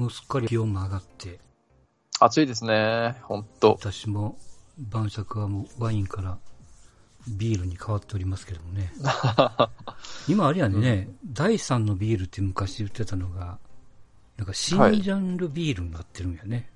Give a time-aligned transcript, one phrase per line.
[0.00, 1.38] もうすっかり気温も上がって、
[2.20, 3.16] 暑いですね。
[3.20, 3.76] ほんと。
[3.78, 4.38] 私も
[4.78, 6.38] 晩酌はもうワインから
[7.28, 8.94] ビールに変わっておりますけどもね。
[10.26, 13.58] 今あれやね、第三のビールって昔言ってたのが、
[14.38, 16.70] なんか新ジャンルビールになってるんやね。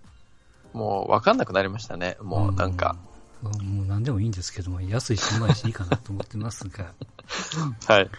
[0.75, 2.19] もうわかんなくなりましたね。
[2.21, 2.95] もうなんか。
[3.43, 3.67] うん。
[3.77, 6.93] もう何でもいいんですけども、安いしうまいしいいかなと思ってますが、
[7.89, 8.11] はい。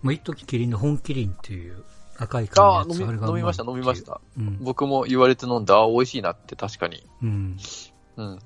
[0.00, 1.84] もう一時キリンの本キリンっていう
[2.16, 2.98] 赤いあ缶あ、飲
[3.34, 4.20] みました、飲みました。
[4.38, 4.58] うん。
[4.60, 7.06] 僕も言われて飲んで、ああ、美味しいなって確かに。
[7.22, 7.56] うん。
[8.16, 8.38] うん。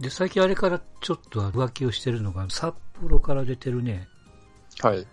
[0.00, 4.08] で、最近あれからちょっと浮気をしてるのが、札幌から出てるね、
[4.80, 5.06] はい。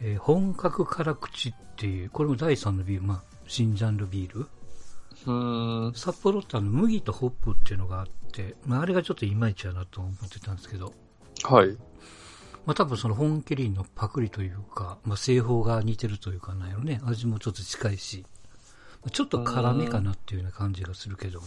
[0.00, 4.40] えー本格辛口っていう、これも第3のビール、まあ、新ジャンルビール。
[4.40, 5.94] うーん。
[5.94, 10.92] 札幌ってあの、麦とホップっていうのがあって、まあ、あれがちょっといまいちやなと思ってたんですけど、
[11.44, 11.76] はい。
[12.64, 18.24] まあ、多分その本キリンのパクリというか、まあ、製法が似てるというかなんやろね、味もちょっと近いし、
[19.02, 21.46] まあちょっと辛めかなっていうような感じがするけども、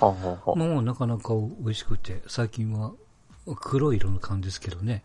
[0.00, 0.82] はあはあ。
[0.82, 2.92] なかなか美味しくて、最近は
[3.56, 5.02] 黒い色の感じですけどね、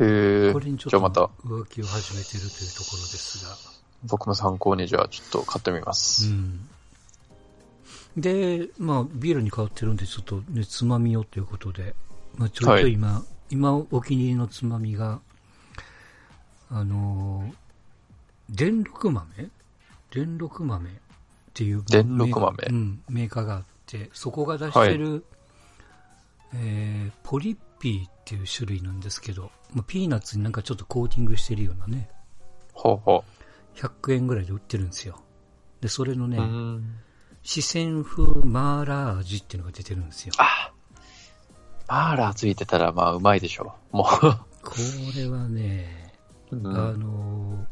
[0.00, 0.52] へえ。
[0.52, 1.14] これにちょっじゃあまた。
[1.20, 3.56] と、浮気を始めてるというところですが、
[4.04, 6.26] 僕も参考にじゃあちょっと買ってみます。
[6.26, 6.68] うん。
[8.16, 11.94] で、まあ、ビールに変わってるんで、ちょっとね、つまみをということで、
[12.36, 12.96] まあ、ちょいちょい
[13.50, 15.20] 今、今お気に入りのつまみが、
[16.70, 19.26] あのー、電力豆？
[20.10, 20.92] 電力豆っ
[21.52, 25.24] ていう、電力豆メーうん、メーカーがあって、そこが出してる、
[26.54, 32.08] えー、ポリッピーっていう種類なんですけど、まあ、ピーナッツになんかちょっとコーティングしてるようなね、
[32.72, 33.24] ほうほ
[33.76, 35.20] 100円ぐらいで売ってるんですよ。
[35.80, 36.38] で、それのね。
[37.42, 40.34] 四川風マーラー味っていうのが出てるんですよ。
[40.36, 40.72] あ
[41.90, 43.96] マーラーついてたらまあうまいでしょう。
[43.96, 44.36] もこ
[45.16, 46.14] れはね、
[46.52, 46.56] う。
[46.56, 47.66] うあん、の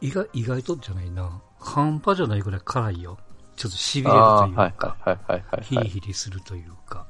[0.00, 1.42] ー、意外、意外とじゃないな。
[1.58, 3.18] 半端じゃないぐらい辛いよ。
[3.56, 5.88] ちょっと痺れるというはいか、はいはいはいヒリはい。
[5.90, 7.06] ヒリするというか、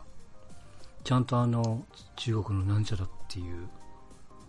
[1.04, 1.84] ちゃんとあの、
[2.16, 3.68] 中国のなんちゃらっていう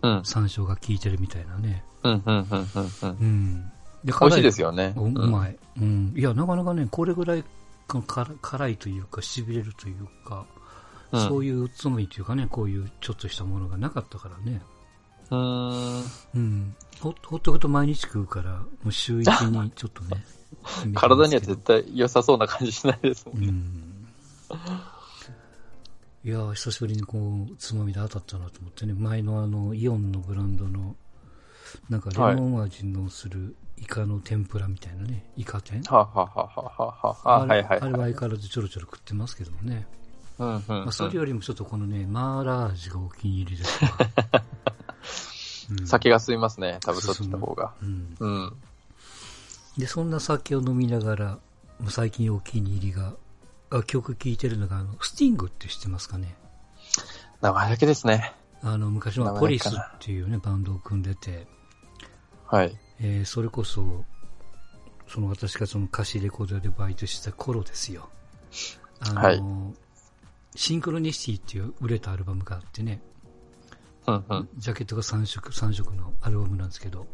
[0.02, 0.22] うん。
[0.24, 1.84] 山椒が効いてるみたいなね。
[2.02, 2.48] うん、うん、うん、うん。
[2.50, 3.72] うんうん。
[4.04, 4.68] で、美味しいですよ。
[4.68, 4.92] よね。
[4.96, 5.56] ううまい。
[5.80, 6.12] うん。
[6.16, 7.44] いや、なかなかね、これぐらい
[7.86, 10.44] 辛いというか、痺れるというか、
[11.12, 14.62] うんそういうつもりというかね、こういうちょっとしたものがなかったからね。
[15.30, 16.04] うーん。
[16.34, 16.74] うん。
[17.00, 20.24] ほほっとくと毎日食うから、もう週一にちょっとね。
[20.94, 23.46] 体には絶対良さそうな感じしないですもんうね。
[23.48, 24.08] ん。
[26.24, 27.18] いやー久しぶりにこ
[27.50, 30.94] う、つまみで当たったなと思ってね、前のあの、イオンのブランドの、
[31.88, 38.12] なんかレモン味のするイカの天ぷらみたいなね、イカ天はあ、はあはあはあはあははいはいあれははい。
[38.12, 39.86] 相変わらずちょろちょろ食ってますけどもね。
[40.42, 43.90] うんうんうんまあ、それよりもちょっとこのね、マーラー味がお気に入りですわ。
[45.70, 46.78] う ん酒が吸いますね。
[46.82, 47.72] 多分そっちの方が。
[47.82, 48.16] うん。
[48.18, 48.56] うん。
[49.78, 51.38] で、そんな酒を飲みながら、
[51.88, 53.14] 最近お気に入りが、
[53.70, 56.34] あ曲聴いてるのが、あの、スティングって知ってますかね？
[57.40, 58.34] 名前だけですね。
[58.62, 61.46] あの、昔は名前ポリスっていうね、バンドを組んでて、
[62.46, 62.76] はい。
[63.00, 64.04] えーそれこそ、
[65.08, 68.08] その私がその歌詞レコードでバイトした頃ですよ。
[69.00, 69.42] あの、はい
[70.54, 73.00] シンクロニシティっていう売れたアルバムがあってね、
[74.06, 74.48] うんうん。
[74.56, 77.06] ジャケットが3色、3色のアルバムなんですけど、ま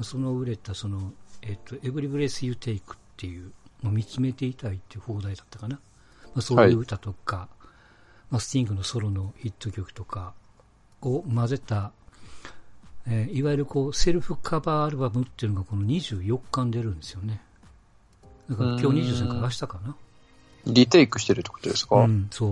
[0.00, 1.12] あその売れたその、
[1.42, 3.52] えっ、と、エブリブレスユーテイクっていう、
[3.82, 5.80] まあ見つめていたいっていう放題だったかな。
[6.34, 7.48] まあ、そういう歌とか、
[8.30, 10.32] まあ、スティングのソロのヒット曲とか
[11.02, 11.92] を混ぜた、
[13.06, 17.42] えーいわゆるこう、セルフカバーアルバムっていうのがこの24日に出るんですよね。
[18.48, 19.96] だから今日うーん23から明日かな。
[20.66, 22.48] リテイクしてるってことですか、うん、そう。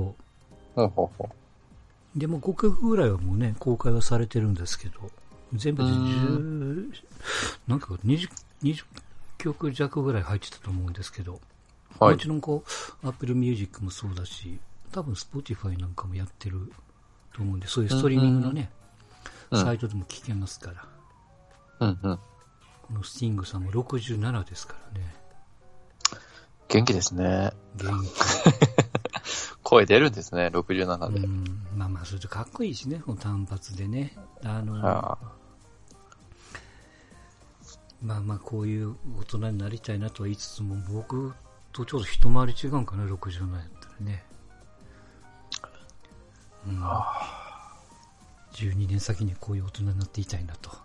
[0.75, 1.31] ほうほうほ
[2.17, 4.99] でも5曲ぐらいはもうね、公開はされてるんですけど、
[5.55, 6.93] 全部でう10、
[7.69, 8.29] なんか20、
[8.63, 8.85] 20
[9.39, 11.41] 曲弱ぐらい入ってたと思うんですけど、
[11.99, 12.65] はいもちろんこ
[13.03, 14.59] う、Apple Music もそうだし、
[14.93, 16.73] 多分 Spotify なんかもやってる
[17.35, 18.81] と思うんで、そういうストリーミングのね、うん
[19.53, 20.87] サイトでも聞けますから、
[21.81, 21.87] う。
[21.87, 22.17] うんうん。
[22.17, 25.15] このスティングさんも67ですからね、
[26.71, 27.53] 元気ですね。
[27.77, 27.93] 元
[29.63, 31.15] 声出るんですね、67気。
[31.15, 31.21] で。
[31.21, 31.45] うん、
[31.77, 34.17] まあまあ、それとかっこいいしね、この単発でね。
[34.45, 35.19] あの、あ
[38.03, 41.35] まあまあこういう大人になりたいなとは言いつつも僕
[41.73, 44.25] とちょうど一回り違うんかな67やったらね、
[46.67, 46.83] うん、
[48.53, 50.71] 12年先にこういう大人になっていたいなと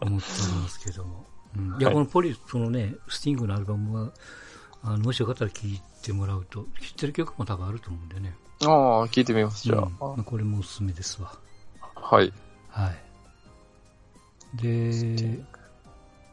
[0.00, 1.24] 思っておりますけども、うん、
[1.78, 4.10] いやはいこのポリそのねスティングのアルバムは
[4.82, 8.70] あのもしよかったら聴いてもらうと知ってる曲も多分あると思うんでね、あ。
[8.70, 11.32] ああ、聞いてみます、じゃうんまあこれもおすすめですわ
[11.80, 12.00] あ。
[12.00, 12.32] はい。
[12.68, 14.62] はい。
[14.62, 15.40] で、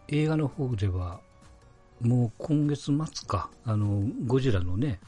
[0.09, 1.21] 映画の方では、
[2.01, 2.95] もう今月末
[3.27, 4.99] か、あの、ゴジラのね、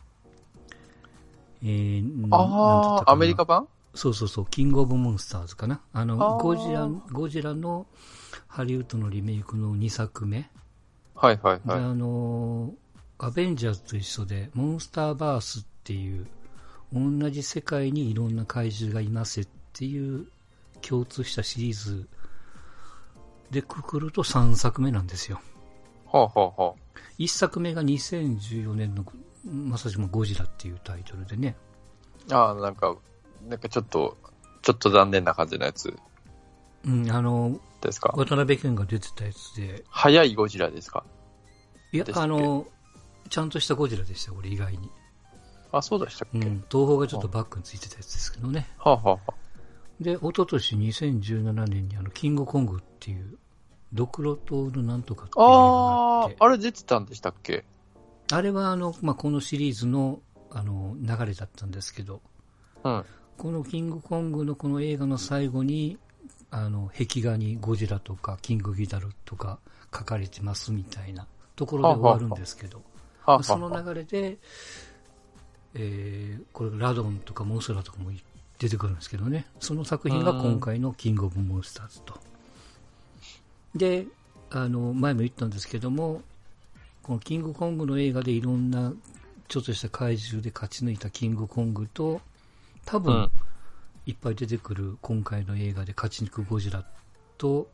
[1.61, 3.67] えー、なんだったああ、アメリカ版？
[3.93, 5.81] そうそうそう、キングオブモンスターズかな。
[5.91, 7.85] あの、ゴジラ、ゴジラの
[8.53, 10.47] ハリウッドのリメイクの2作目。
[11.15, 11.83] はいはいで、はい。
[11.83, 12.71] あのー
[13.17, 16.27] アベンジャーズと一緒で、モンスターバースっていう、
[16.93, 20.27] 同じ世界にいろんな怪獣がいますっていう
[20.81, 22.07] 共通したシリーズ
[23.49, 25.39] でくくると3作目なんですよ。
[26.05, 26.75] ほうほうほ
[27.17, 29.05] 1作目が2014年の、
[29.45, 31.55] まさしもゴジラっていうタイトルでね。
[32.29, 32.33] う。
[32.33, 32.95] ああ、なんか、
[33.47, 34.17] なんかちょっと、
[34.61, 35.97] ちょっと残念な感じのやつ
[36.85, 38.13] うん、あの、ですか？
[38.15, 41.03] 渡辺謙が出てたやつで、早いゴジラですか？
[41.91, 42.65] いやあの、
[43.29, 44.89] ちゃんとしたゴジラでした、これ意外に。
[45.71, 48.67] あ、そうでしたっけ、うん、東宝がちょっとバックについてたやつですけどね。
[48.77, 49.33] はあ、はあはあ、
[49.99, 53.37] で、一昨年2017年にあの、キングコングっていう、
[53.91, 57.65] ドクロ島のなんとかっていうああ、あれ出てたんでしたっけ？
[58.31, 62.21] あれはあの、まあ、このシリーズの、あの、流れだったんですけど、
[62.83, 63.05] うん。
[63.37, 65.97] このキングコングのこの映画の最後に、
[66.51, 69.59] あの、壁画にゴジラとかキングギダルとか
[69.93, 72.83] 書かれてますみたいなところで終わるんですけど、は
[73.25, 73.43] あ、はあ。
[73.43, 74.37] そのはあ、流れで、
[75.73, 78.11] えーこれラドンとかモンスラとかも
[78.59, 82.19] 出てくるんですけどね、その作品が今回のキングオブモンスターズと。
[83.75, 84.05] で、
[84.51, 86.21] あの、前も言ったんですけども、
[87.01, 88.93] このキングコングの映画でいろんな
[89.47, 92.21] ちょっとした怪獣で勝ち抜いたキングコングと、
[92.85, 93.31] 多分、うん
[94.05, 96.85] いっぱい出てくる今回の映画で勝ち抜くゴジラ
[97.37, 97.69] と。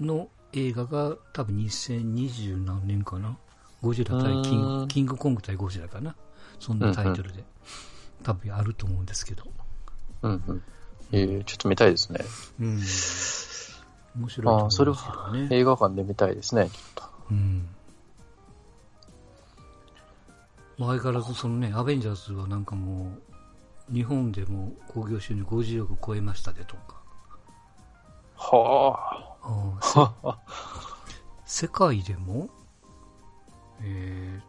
[0.00, 3.36] の映画が多分2020何年かな
[3.82, 6.14] ゴジラ対キングキングコング対ゴジラかな
[6.58, 7.44] そんなタイトルで、
[8.22, 9.44] 多分あると思うんですけど。
[10.22, 10.62] うんうん。
[11.12, 12.20] えー、ちょっと見たいですね。
[12.60, 12.66] うん。
[14.18, 15.56] 面白いですね。
[15.56, 17.02] 映画館で見たいですね、きっと。
[17.30, 17.68] うん。
[20.78, 23.22] まあ相変わらずそのね、アベンジャーズはなんかもう、
[23.92, 26.96] 日本でも興行収入50億超えましたでとか。
[28.36, 30.38] はあ
[31.44, 32.48] 世界でも、
[33.80, 34.40] え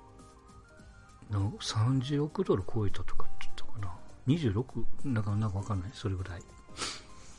[1.30, 3.94] ー、な30億ドル超えたとかって言ったかな。
[4.28, 4.84] 26?
[5.06, 5.92] なんかなんかわかんない。
[5.94, 6.42] それぐらい。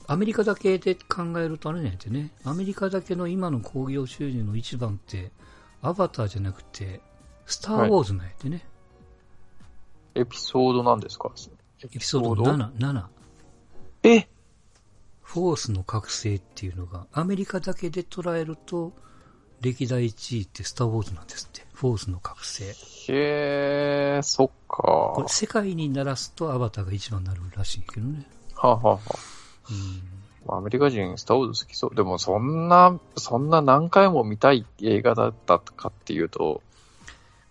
[0.06, 2.30] アメリカだけで考えるとあれなんやてね。
[2.44, 5.32] アメリカだけの今の興行収入の一番って、
[5.82, 7.02] アバターじゃなくて、
[7.44, 8.66] スター・ウォーズなんやてね。
[10.14, 11.30] エピソードなんですか？
[11.82, 13.04] エエピソード？7、7。
[14.04, 14.28] え？
[15.22, 18.92] フォースの覚醒っていうのが、アメリカだけで捉えると、
[19.60, 21.66] 歴代1位ってスター・ウォーズなんですって。
[21.74, 22.64] フォースの覚醒。
[22.64, 25.12] へえ、そっか。
[25.14, 28.26] これ世界に鳴らすとアバターが一番になるらしいけどね。
[28.54, 29.00] はあ、はあは
[29.70, 30.54] うん。
[30.54, 31.94] あ、アメリカ人、スターウォーズ好きそう。
[31.94, 36.62] でも、そんな、そんな何回も見たい映画だったかっていうと、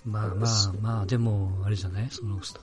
[0.04, 2.08] まあまあまあ、でも、あれじゃない？
[2.10, 2.62] その、スタ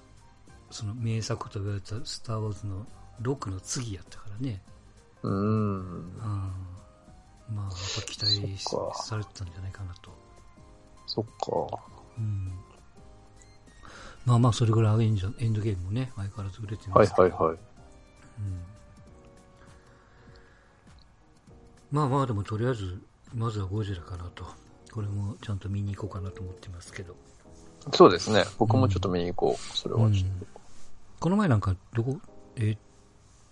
[0.74, 2.84] その名作と言われたスター・ウォーズの
[3.22, 4.60] 6の次やったからね。
[5.22, 5.34] うーん。
[5.34, 6.12] うん。
[7.48, 10.10] まあ、やっぱ期待されてたんじゃないかなと。
[11.06, 11.78] そっか。
[12.18, 12.50] うん。
[14.26, 17.22] まあまあ、それぐらいアベンジャーエンドゲームもね、相変わらず売れてはいますけど。
[17.22, 17.56] はいはい。
[17.56, 17.58] うん
[21.92, 23.00] まあまあでもとりあえず
[23.32, 24.44] まずはゴジラかなと
[24.90, 27.14] これもちゃんと見に行こうかなと思ってますけど、
[27.92, 28.44] そうですね。
[28.58, 29.76] 僕もちょっと見に行こう。
[29.76, 30.53] それはちょっと。
[31.24, 32.18] この前なんかどこ？
[32.56, 32.76] え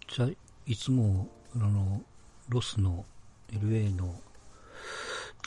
[0.06, 0.28] じゃ
[0.66, 1.26] いつも
[1.56, 2.02] あの
[2.50, 3.06] ロスの
[3.50, 4.14] LA の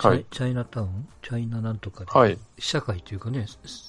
[0.01, 1.07] チャ,、はいチャイナタウン？
[1.21, 2.39] チャイナなんとかで、はい。
[2.57, 3.45] 試写会というかね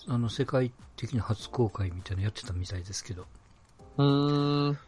[0.09, 3.25] あの世界的な初公開みたいなのやってたみたいですけど、
[3.97, 4.69] うーん。
[4.69, 4.79] うん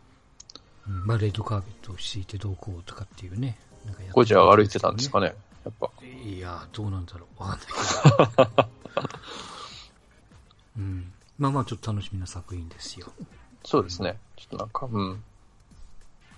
[1.07, 5.35] まあ、レッドカーペットを敷いてどうこうとかっていうねなんかやってゴジラが歩いてたんですかね。
[5.65, 5.91] やっぱ。
[6.03, 7.43] いやー、どうなんだろう。
[7.43, 7.69] わかんない
[8.45, 8.69] けど。
[11.39, 11.43] うん。
[11.43, 13.13] まあまあ、ちょっと楽しみな作品ですよ。
[13.65, 14.19] そうですね。
[14.37, 15.23] ちょっとなんか、うん。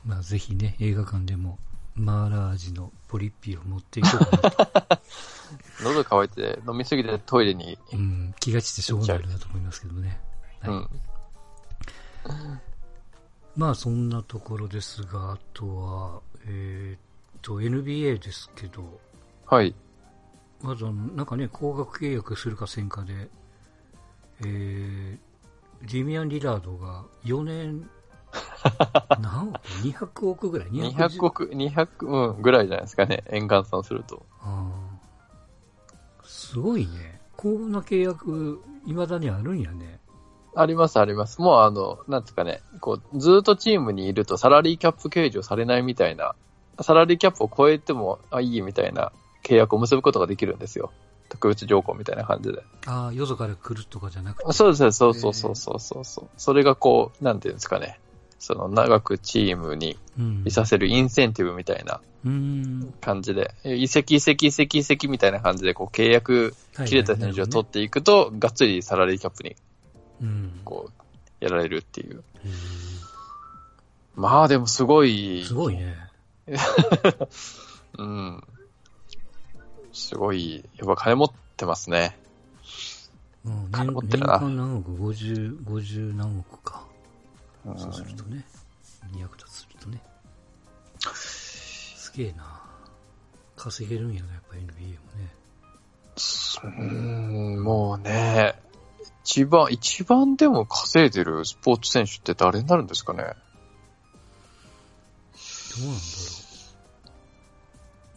[0.04, 1.58] まあ、ぜひね、映画館でも、
[1.94, 5.02] マーラー味のポリッピーを持っていこうかなと、
[5.84, 10.20] 喉乾いて飲みすぎてトイレに、うん、気がちてしょうがないなと思いますけどね。
[10.60, 10.90] はいうん。
[13.56, 19.00] まあ、そんなところですが、あとは、えーっと、NBA ですけど、
[19.46, 19.74] はい。
[20.62, 23.28] まずあの、なんかね、高額契約するかせんかで、
[24.44, 27.88] えー、ジミアン・リラードが4年、
[29.20, 33.24] 何億 ?200 億ぐらい？200億、200、うん、ぐらいじゃないですかね。
[33.30, 34.24] 円換算すると。
[36.22, 37.20] すごいね。
[37.36, 39.98] こんな契約、未だにあるんやね。
[40.54, 41.40] あります、あります。
[41.40, 46.34] もうあの、なんつうかね、こう、ずーっとチームにいるとサラリーキャップ計上されないみたいな、
[46.80, 50.90] サラリーキャップを超えても、あ、いいみたいな契約を結ぶことができるんですよ。
[51.30, 52.62] 特別条項みたいな感じで。
[52.86, 54.52] ああ、よそから来るとかじゃなくて。
[54.52, 56.28] そうですね、そうそうそうそうそうそう。
[56.36, 57.98] それがこう、なんていうんですかね。
[58.38, 60.42] その長くチームにうん。
[60.44, 62.94] いさせるインセンティブみたいなうん。
[63.00, 69.56] 感じで、移籍移籍移籍移籍みたいな感じで、こう契約切れた選手を取っていくと、がっつりサラリーキャップに
[70.20, 70.60] うん。
[70.64, 72.24] こう、やられるっていう。
[74.16, 75.96] まあでもすごい、すごいね。
[77.98, 78.42] うん。
[79.92, 82.18] すごい、やっぱ金持ってますね。
[83.44, 86.84] うん、金年持ってるな年間何億 ?50、50何億か。
[87.64, 88.44] うんそうするとね。
[89.12, 90.02] 200だとするとね。
[91.14, 92.62] すげえな。
[93.56, 94.68] 稼げるんやな、やっぱ NBA も
[95.18, 95.34] ね。
[96.62, 96.68] う
[97.60, 98.54] ん、もうね、
[99.24, 103.22] 一番、一番でも稼いでるスポーツ選手って誰になるんですかね？
[103.22, 103.40] どうなんだ
[105.84, 106.39] ろう。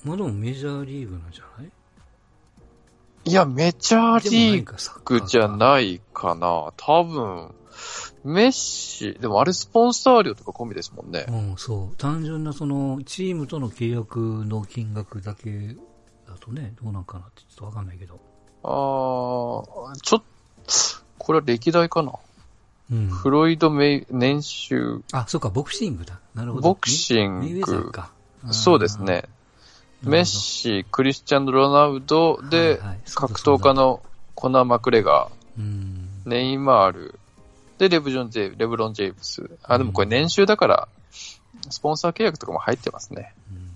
[0.03, 1.71] まあでもメジャーリーグなんじゃない？
[3.25, 6.73] いや、メジャーリーグじゃないかな。
[6.75, 7.55] 多分、
[8.25, 11.25] メッシ、でもあれスポンサー料とか込みですもんね。
[11.29, 11.95] うん、そう。
[11.95, 15.77] 単純なその、チームとの契約の金額だけ
[16.27, 18.19] だとね、どうなんかなってちょっとわかんないけど。
[18.63, 20.23] あー、ちょっ
[21.17, 22.13] これは歴代かな。
[22.91, 23.07] うん。
[23.07, 26.19] フロイドメイ、年収、あ、そうか、ボクシングだ。
[26.35, 26.69] なるほど。
[26.69, 28.11] ボクシンメイウェザーグ、か。
[28.51, 29.23] そうですね。
[30.03, 34.01] メッシ、クリスチャン・ロナウドで、はいはい格闘家の
[34.35, 36.09] コナー・マクレガー、うん。
[36.25, 37.19] ネイマール、
[37.77, 39.49] で、レブジョン・ジェイレブロン・ジェームス。
[39.63, 40.87] あ、でもこれ年収だから、
[41.69, 43.33] スポンサー契約とかも入ってますね。
[43.51, 43.73] うん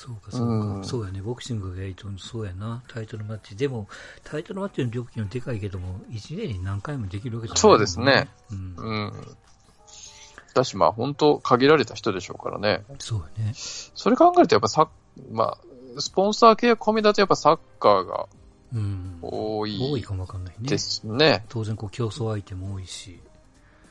[0.00, 1.20] そうか、そうか、うんそうやね。
[1.20, 2.82] ボクシングがいいと、そうやな。
[2.88, 3.54] タイトルマッチ。
[3.54, 3.86] でも、
[4.24, 8.28] タイトルマッチの料金はでかいけども、1年に何回もできるわけじゃないもん、そうですね。
[8.50, 8.74] うん。
[8.78, 9.36] うん。
[10.54, 12.84] だし、まあ本当限られた人でしょうからね。
[12.98, 13.52] そうやね。
[13.54, 14.88] それ考えるとやっぱサッ、
[15.32, 15.58] ま
[15.96, 18.26] あ、スポンサー契約込みだとやっぱサッカーが
[18.74, 19.18] うん。
[19.22, 20.68] 多多いいかもわかんないね。
[20.68, 21.44] ですね。
[21.48, 23.20] 当然、こう、競争相手も多いし。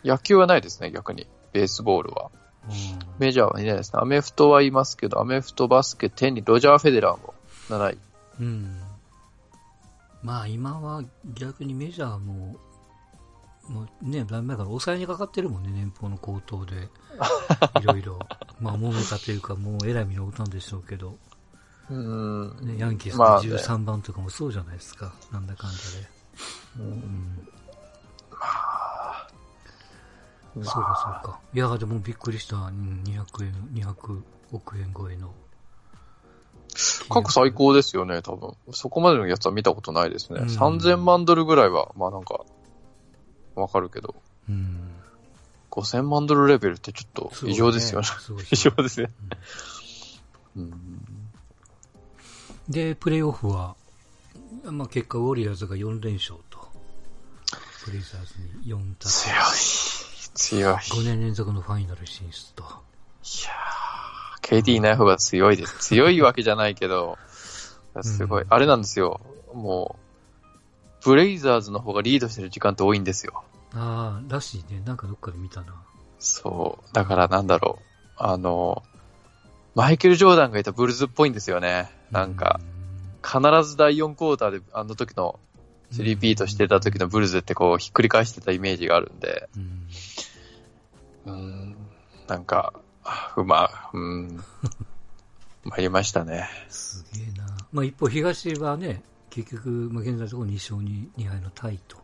[0.03, 1.27] 野球はないですね、逆に。
[1.51, 2.31] ベースボールは。
[2.67, 2.73] うん。
[3.19, 3.99] メジャーはいないですね。
[4.01, 7.33] アメフトはいますけど、アメフト、バスケ、テニス、ロジャー・フェデラーも
[7.69, 7.97] 7位。
[8.39, 8.81] うん。
[10.23, 12.55] まあ、今は逆にメジャーも、
[13.69, 16.89] もうね、だいぶ前から抑えにかかってるもんね、年俸の高騰で。
[17.81, 18.19] いろいろ。
[18.59, 21.17] まあ、揉めたというか、もうえらい目に遭ったんでしょうけど。
[21.89, 22.57] うん。
[22.61, 25.13] ね、ヤンキースまあねの13番とかもそうじゃないですか。
[25.31, 26.09] なんだかんだで。
[26.79, 27.47] うん。
[30.55, 31.39] そうか、そうか。
[31.53, 32.57] いや、でもびっくりした。
[32.57, 34.21] うん200円、200
[34.51, 35.33] 億円超えの。
[37.09, 38.53] 過去最高ですよね、多分。
[38.71, 40.41] そこまでのやつは見たことないですね。
[40.41, 42.45] うん3000万ドルぐらいは、まあなんか、
[43.59, 44.15] わかるけど、
[44.47, 44.91] うん。
[45.71, 48.07] 5000万ドルレベルってちょっと異常ですよね。
[48.51, 49.09] 異常ですね。
[50.57, 50.73] うん。
[52.67, 53.75] で、プレイオフは、
[54.63, 56.59] まあ、結果、ウォリアーズが4連勝と、
[57.85, 58.33] ブレイザーズ
[58.65, 59.35] に4た強い。
[60.33, 60.73] 強い。
[60.73, 62.63] い5年連続のファイナル進出と。
[62.63, 65.77] やー、KD いない方が強いです。
[65.79, 67.17] 強いわけじゃないけど、
[68.01, 68.43] すごい。
[68.43, 69.21] うんあれなんですよ。
[69.53, 69.97] も
[71.01, 73.43] う、ブレイザーズの方がリードしてる時間って多いんですよ。
[73.73, 74.81] ああ、らしいね。
[74.85, 75.75] なんかどっかで見たな。
[76.19, 76.93] そう。
[76.93, 77.83] だからなんだろう。
[78.17, 78.83] あの、
[79.75, 81.89] マイケル・ジョーダンがいたブルズっぽいんですよね。
[82.11, 82.59] なんか、
[83.23, 85.39] 必ず第4クォーターであの時の
[85.91, 89.49] スリーピートしてた時のブルズってこうひっくり返してたイメージがあるんで、
[91.25, 91.75] うん、うん、
[92.27, 92.73] なんか、
[93.03, 94.43] あうま、うん、
[95.63, 96.49] 参りましたね。
[96.69, 97.57] すげえな。
[97.71, 101.97] まあ、一方、東はね、結局、まあ、現在のところ2勝 2, 2敗のタイと。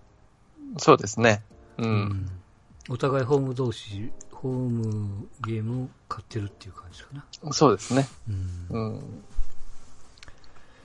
[0.77, 1.43] そうですね。
[1.77, 1.85] うん。
[1.85, 2.31] うん
[2.87, 7.51] お互いホーム同士、ホームゲームを勝ってるっていう感じかな。
[7.51, 8.07] そうですね。
[8.29, 8.67] うん。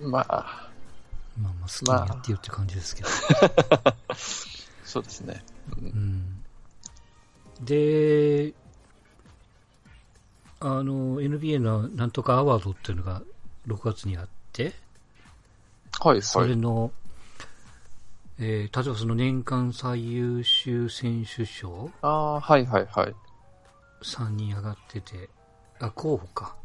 [0.01, 0.11] うん。
[0.11, 0.71] まあ、
[1.39, 3.09] まあまあ、好きにやってよって感じですけど。
[4.83, 5.45] そうですね。
[5.79, 6.37] うんうん
[7.61, 8.55] で、
[10.61, 13.21] あの、NBA のなんとかアワードっていうのが
[13.67, 14.73] 6月にあって、
[15.99, 16.49] はい、そはい。
[16.49, 16.91] れの、
[18.43, 23.15] えー例えばその年間最優秀選手賞ああ、はい、はい、はい。
[24.03, 25.29] 3人上がってて、
[25.79, 26.57] あ、候補か。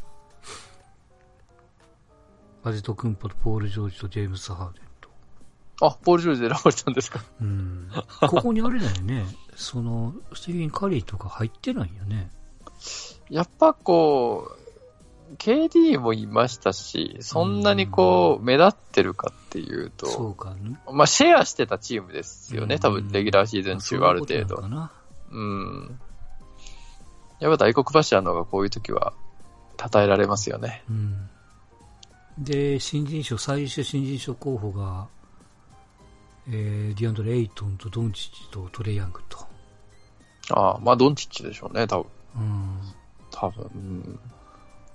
[2.63, 5.10] アジト・クンポとポール・ジョージとジェームス・ハーデンと。
[5.86, 7.20] あ、ポール・ジョージで選ばれたんですか？
[7.41, 7.89] うん。
[8.22, 9.25] ここにあれだよね。
[9.55, 12.29] その、スティーブン・カリーとか入ってないよね。
[13.29, 14.64] やっぱこう、
[15.38, 20.55] KD もいましたし、そんなにこう、目立ってるかっていうそと、うか。
[20.91, 22.75] まあ、シェアしてたチームですよね。
[22.75, 24.67] うん多分、レギュラーシーズン中はある程度そ
[25.32, 26.00] うん。
[27.39, 29.13] やっぱ大黒柱の方がこういう時は、
[29.77, 30.84] 称えられますよね。
[30.88, 30.96] な。
[30.96, 31.29] うん。
[32.38, 35.08] で、新人賞、最終新人賞候補が、
[36.48, 39.39] えー、ディアンドレ・エイトンとドンチッチとトレイヤングと。
[40.51, 42.05] ああ、まあ、ドンチッチでしょうね、多分。
[42.36, 42.79] うん。
[43.32, 43.63] 多分。
[43.74, 44.20] うん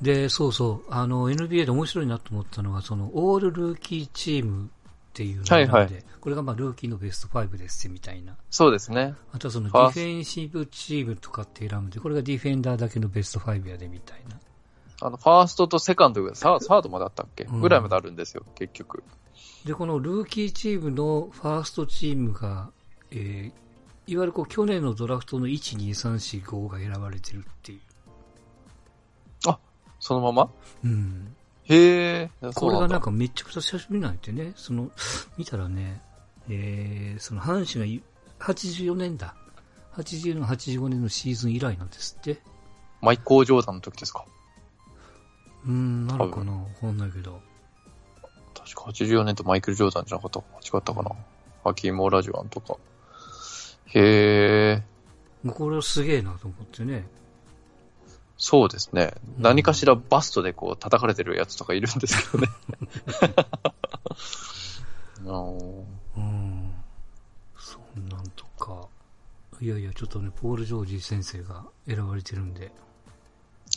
[0.03, 4.69] で、そうそう、あの、NBA で面白いなと思ったのが、その、オールルーキーチームっ
[5.13, 8.37] ていうのがあって、はいはいこれがまあ、ルーキーのベスト5ですみたいな。
[8.51, 9.15] そうですね。
[9.33, 14.39] あとはその、ディフェンシブチームとかって選ぶんで、これがディフェンダーだけのベスト5やでみたいな。
[15.01, 19.03] あの、ファーストとセカンドがサーサードまであったっけ、うんぐらいまであるんですよ、結局。
[19.65, 22.71] で、このルーキーチームのファーストチームが、
[23.11, 27.81] えー、いわゆるこう、去年のドラフトの1、2、3、4、5が選ばれてるっていう。
[30.01, 30.51] そのまま？
[30.85, 31.37] うん。
[31.65, 32.31] へえ。
[32.55, 33.01] これがなんか。
[33.01, 34.91] かめちゃくちゃ久しぶりなんてね、その、
[35.37, 36.03] 見たらね、
[36.49, 38.03] えー、その阪神がい
[38.41, 39.35] 84年だ。
[39.95, 42.41] 80年、85年のシーズン以来なんですって。
[43.01, 44.25] マイコー・ジョーダンの時ですか？
[45.65, 47.41] うーん、なのかなわかんないけど。
[48.55, 51.11] 確か84年とマイケル・ジョーダンじゃなかった間違ったかな
[51.63, 52.77] ハキーム・オラジュアンとか。
[53.87, 54.83] へえ。
[55.51, 57.07] これはすげえなと思ってね。
[58.43, 59.13] そうですね。
[59.37, 62.49] うん何かしらバストでこう叩かれてるやつとかいるんですけどね。
[65.19, 65.85] あの
[66.17, 66.75] うん。
[67.59, 68.89] そんなんとか。
[69.61, 72.73] いやいや、ちょっとね、ポール・ジョージ先生が選ばれてるんで。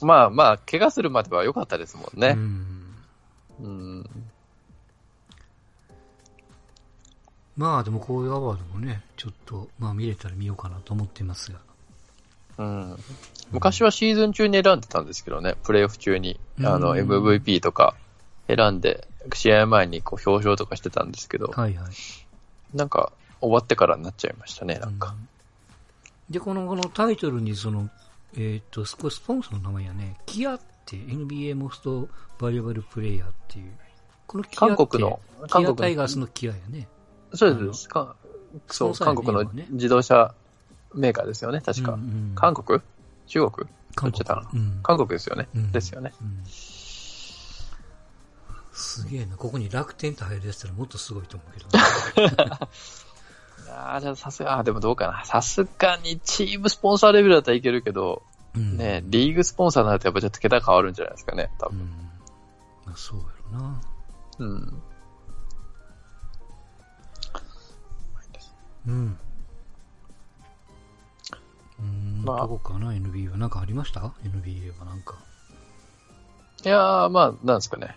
[0.02, 2.32] まあまあ、怪我するまでは良かったですもんうね。
[2.32, 2.96] ん。
[3.60, 4.10] うん。
[7.58, 11.60] まあでもこういうアワードもね、ちょっと、まあ見れたら見ようかなと思ってますが。
[12.58, 12.98] うん。
[13.52, 17.96] 昔はシーズン中に選んでたんですけどね、プレイオフ中に、あの、うん MVP とか
[18.48, 21.92] 選んで、試合前にこう表彰とかしてたんですけど、はいはい。
[22.76, 25.16] なんか、終わってからになっちゃいましたね、なんか。
[25.18, 25.28] うん
[26.30, 27.90] で、この、このタイトルにその、
[28.38, 32.08] えっ、と、スポスポンサーの名前やね、キアって NBA モスト
[32.40, 33.72] バリアバルプレイヤーっていう。
[34.26, 36.88] このキアって韓国の、キアタイガースのキアやね。
[37.34, 37.90] そうです。
[37.90, 38.16] か
[38.68, 40.34] そう、韓国の自動車
[40.94, 41.94] メーカーですよね、確か。
[41.94, 42.80] うんうん韓国？
[43.28, 43.70] 中国？
[43.96, 44.24] 韓国。
[44.54, 45.48] うん韓国ですよね。
[45.56, 46.14] うんですよね。
[46.22, 46.44] うん
[48.76, 49.38] すげえな。
[49.38, 52.58] ここに楽天って入るやつったらもっとすごいと思うけどね。
[53.70, 55.24] ああ、じゃあさすが、あーでもどうかな。
[55.26, 58.24] さすがにチームスポンサーレベルだったらいけるけど、
[58.56, 61.80] うんね、リーグスポンサーになるとやっぱちょっと桁変わるんじゃないですかね、多分。
[61.80, 61.88] うん。
[62.86, 63.82] まあそうやろな。
[64.40, 64.82] うん。
[68.86, 69.18] うん。
[72.24, 73.38] まあどこかな、NBA は。
[73.38, 75.16] なんかありました ?NBA はなんか。
[76.66, 77.96] いやー、まあ、なんですかね。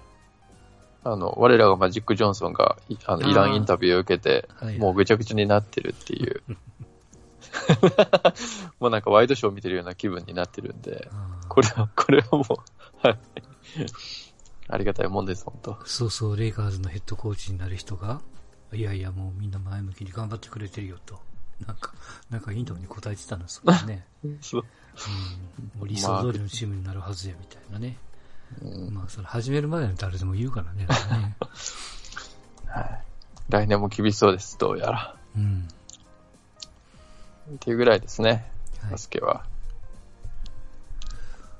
[1.05, 6.43] あの、我らがマジック・ジョンソンが、いあの、イランインタビューを受けて、はい、もうぐちゃぐちゃになってるっていう。
[8.81, 11.09] もうなんかワイドショー見てるような気分になってるんで、
[11.49, 13.19] これは、これはもう、はい。
[14.69, 18.21] ありがたいもんです、本当そうそう、レイカーズのヘッドコーチになる人が、
[18.73, 21.21] いやいや、もうみんな前向きに頑張ってくれてるよと。
[21.65, 21.93] なんか、
[22.31, 24.07] なんかインタビューに答えてたんですよね。
[24.41, 24.65] そう。
[25.75, 27.97] うん、もう理想通りのチームになるはずや、みたいなね。
[28.63, 30.87] うんまあ、それ始める前に誰でも言うからね。
[30.87, 31.37] ね
[32.67, 33.03] はい。
[33.49, 35.17] 来年も厳しそうです、どうやら。
[35.37, 35.69] うん。
[37.55, 39.45] っていうぐらいですね、はいバスケは。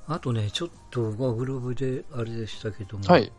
[0.09, 3.33] あとね、ちょっと、まあ、グローブであれでしたけども、はい。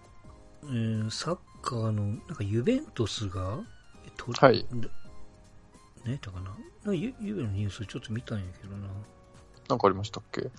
[0.63, 3.59] えーサッカーの、なんかユベントスが、
[4.05, 4.65] えっと、はい。
[6.07, 6.53] 何やったかななん
[6.85, 8.87] かユユベのニュースちょっと見たんやけどな。
[9.67, 10.49] なんかありましたっけ？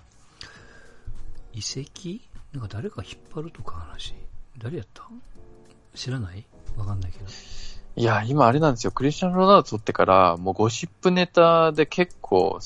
[1.55, 2.21] 遺跡？
[2.53, 4.15] なんか誰か引っ張るとか話。
[4.59, 5.09] 誰やった？
[5.95, 6.45] 知らない？
[6.77, 7.25] わかんないけど。
[7.97, 8.93] いや、今あれなんですよ。
[8.93, 12.61] クリスチャン・ロナウド取ってから、もうゴシップネタで結構、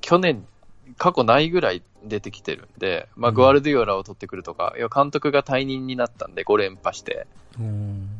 [0.00, 0.46] 去年、
[0.96, 7.26] 過去ないぐらい出てきてるんで、まあ、うんグアルディオラを取ってくるとか、いや、監督が退任になったんで5連覇して、
[7.60, 8.17] うん。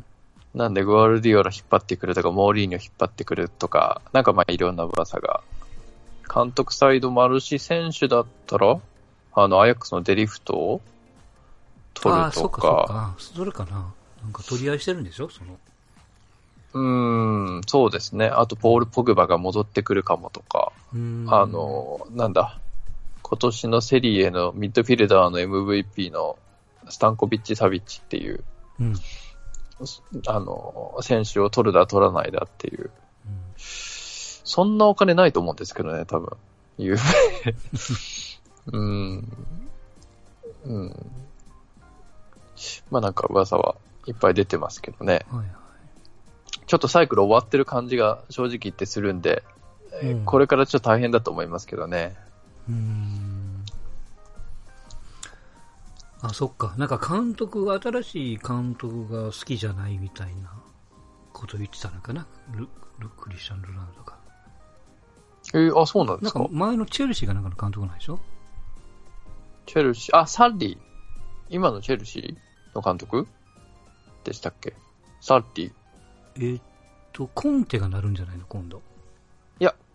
[0.55, 5.41] なんでグアルディオラ引っ張ってくるとか、モーリーニョ引っ張ってくるとか、なんかまあいろんな噂が。
[6.33, 8.79] 監督サイドもあるし、選手だったら、
[9.33, 10.81] あの、アヤックスのデリフトを
[11.93, 13.15] 取ああ、るとそっかそっか、か。
[13.17, 13.93] それかな。
[14.23, 15.29] なんか取り合いしてるんでしょ？
[15.29, 15.57] その。
[16.73, 18.27] うーん、そうですね。
[18.27, 22.59] あと、ポール・ポグバが戻ってくるかもとか、うんあ、の、なんだ、
[23.23, 26.37] 今年のセリエのミッドフィルダーの MVP の
[26.89, 28.43] スタンコビッチ・サビッチっていう、
[28.79, 28.95] うん。
[30.27, 32.91] あの、選手を取るだ取らないだっていう、
[33.25, 33.39] うん
[34.49, 36.35] そんなお金ないと思うんですけどね、多分。
[36.79, 36.99] 有名。
[38.73, 39.37] うん。
[40.65, 41.11] うん。
[42.89, 43.75] まあなんか噂は
[44.07, 45.27] いっぱい出てますけどね。
[45.29, 45.47] はいはい。
[46.65, 49.43] ちょっとサイクル終わってる感じが正直言ってするんで、
[50.01, 52.15] えーうんこれからちょっと大変だと思いますけどね。
[52.67, 53.28] うーん。
[56.21, 56.75] あ、そっか。
[56.77, 60.51] なんか監督が、新しい監督が好きじゃないみたいな
[61.31, 62.27] こと言ってたのかな？
[62.51, 62.67] ル
[62.99, 64.17] ルクリスチャン・ルナウドが。
[65.53, 68.19] えーあ、そうなんでなんすかか前のチェルシーがなんかの監督なんでしょ？
[69.65, 70.77] チェルシー、あ、サッリー。
[71.49, 73.25] 今のチェルシーの監督？
[74.25, 74.75] でしたっけ？
[75.21, 75.71] サッリー。
[76.35, 76.63] えーっ
[77.13, 78.45] と、コンテがなるんじゃないの？
[78.45, 78.81] 今度。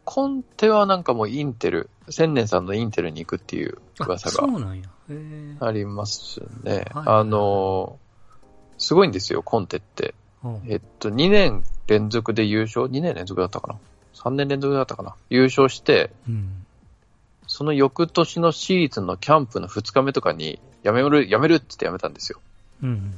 [0.04, 4.46] コンテはなんかもうインテル、千年さんのインテルに行くっていうあ、噂が
[5.60, 6.86] ありますね。
[6.92, 8.04] はいあのー
[8.76, 10.14] すごいんですよ、コンテって。
[10.42, 13.78] うんえっと、2年連続で優勝 ?2 年連続だったかな
[14.14, 15.14] ?3 年連続だったかな？
[15.30, 16.66] 優勝して、うん。
[17.46, 22.40] その翌年のシーズンのキャンプの2日目とかに、やめる、やめるって言ってやめたんですよ。
[22.82, 23.14] うん。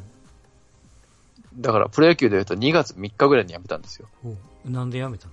[1.56, 4.08] だから、プロ野球で言うと2月3日ぐらいにやめたんですよ。
[4.64, 5.32] なんで辞めたの？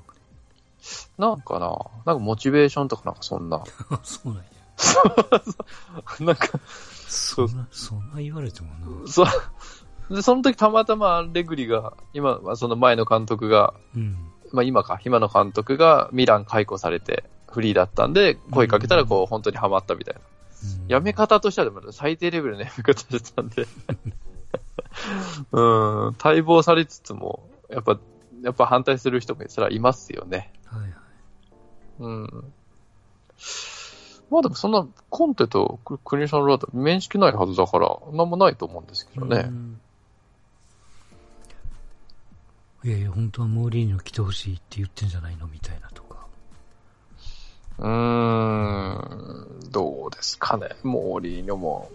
[1.18, 3.64] なんかななんかモチベーションとかなんかそんな。
[3.90, 4.44] あ そうなんや。
[6.20, 6.60] なんか、
[7.08, 8.68] そんな、そんな言われても
[9.04, 9.08] な。
[9.08, 10.16] そう。
[10.16, 14.18] で、その時たまたまレグリが、今、まあその前の監督が、うん。
[14.52, 20.20] まあ今か、今の監督がミラン解雇されてフリーだったんで、声かけたらこう、本当にハマったみたいな。
[20.20, 20.34] うん
[20.88, 23.68] やめ方としてはでも最低レベルのやめ方してたんで。
[25.52, 25.62] う
[26.12, 28.00] ん、待望されつつも、やっぱ、
[28.44, 30.52] やっぱ反対する人もそれはいますよね。
[30.66, 30.92] はいはい。
[32.00, 32.54] うん。
[34.30, 39.46] まあでもそんな、コンテとククリスチャン・ロード面識ないはずだから、なんもないと思うんですけどね。
[39.48, 39.80] うん
[42.86, 46.28] いやいや、本当はモーリーニョ来てほしいって言ってんじゃないのみたいなとか。
[47.80, 50.68] うーん、どうですかね。
[50.84, 51.90] モーリーニョも。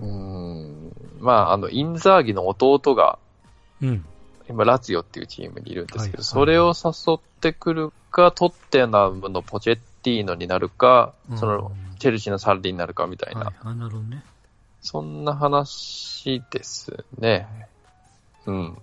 [0.00, 3.18] うーん、まあ、あの、インザーギの弟が、
[3.82, 4.04] うん。
[4.48, 14.22] 今、ラツィオっていうチームにいるんですけど、はいそれを誘ってくるか、トッテナムのポチェッティーノになるか、うんその、チェルシーのサルディになるかみたいな、はい、あ、なるほどね。
[14.80, 17.48] そんな話ですね。
[18.46, 18.78] うん。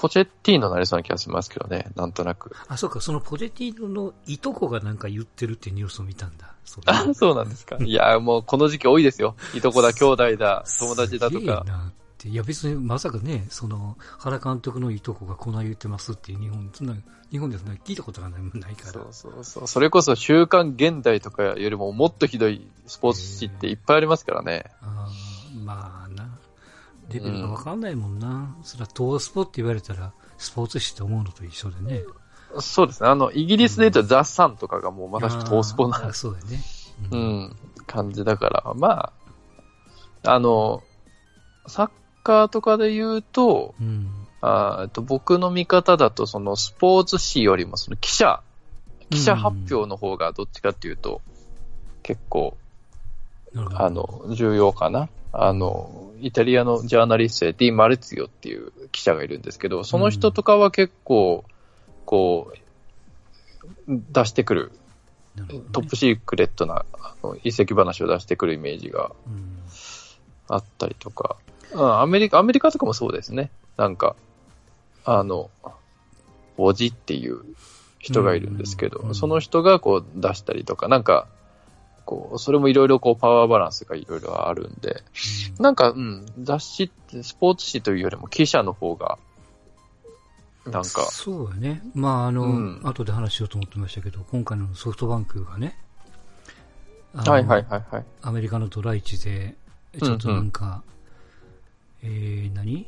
[0.00, 2.54] ポチェッティーノになりそうな気がしますけどね、なんとなく。
[2.68, 6.54] あ、そうか、そのポジティーノのいとこがなんか言ってるってニュースを見たんだ。
[6.64, 7.76] そうあ、そうなんですか。
[7.80, 9.34] いや、もうこの時期多いですよ。
[9.54, 11.64] いとこだ、兄弟だ、 友達だとか。
[11.66, 12.28] なって。
[12.28, 16.96] いや別にまさかね、その、原監督のいとこがこんな言ってますっていう日本、そんな、
[17.30, 18.92] 日本でそんな聞いたことがないないから。
[18.92, 19.66] そうそうそう。
[19.66, 24.64] それこそ週刊現代とかよりももっとひどいスポーツ紙っていっぱいありますからね。
[24.80, 26.07] あーまあな。
[27.12, 28.54] レベルがわかんないもんな。
[28.62, 32.04] それは東スポって言われたら、スポーツ紙って思うのと一緒でね。
[32.60, 33.08] そうですね。
[33.08, 36.62] あの、イギリスで言うとザ・サンとかがもうまさしくトースポあなー、そうだよね。
[37.10, 37.16] う。
[37.16, 39.12] ん、感じだから、ま
[40.24, 40.82] あ、あの、
[41.66, 41.90] サッ
[42.22, 44.10] カーとかで言うと、うん。
[44.40, 48.40] あーえっと僕の見方だと、そのスポーツ紙よりもその記者、
[49.10, 51.20] 記者発表の方がどっちかっていうと、
[52.02, 52.56] 結構。
[53.74, 55.08] あの、重要かな。
[55.32, 61.44] あの、イタリアのジャーナリストでディ・マルツィオっていう記者がいるんですけど、その人とかは結構、
[62.04, 62.58] こう、
[63.86, 64.72] 出してくる、
[65.36, 65.60] なるね。
[65.72, 69.58] トップシークレットなあの遺跡話を出してくるイメージがうん。
[70.48, 71.36] あったりとか、
[71.72, 73.50] うん、アメリカ、アメリカとかもそうですね。
[73.76, 74.16] なんか、
[75.04, 75.50] あの、
[76.56, 77.42] おじっていう
[77.98, 81.26] 人がいるんですけど、その人がこう出したりとか、なんか、
[82.08, 85.02] こう、それもいろいろこうパワーバランスがいろいろあるんで、
[85.58, 89.18] なんか、うん、雑誌って、スポーツ紙というよりも記者の方が、
[90.64, 91.82] なんか、そうやね。
[91.94, 92.80] まあ、あの、うん。
[92.82, 95.76] 後で話しようと思ってましたけど、今回のソフトバンクがね、
[97.12, 98.04] はいはいはいはい。
[98.22, 99.54] アメリカのドライチで、
[100.02, 100.82] ちょっとなんか、
[102.02, 102.86] えー、何？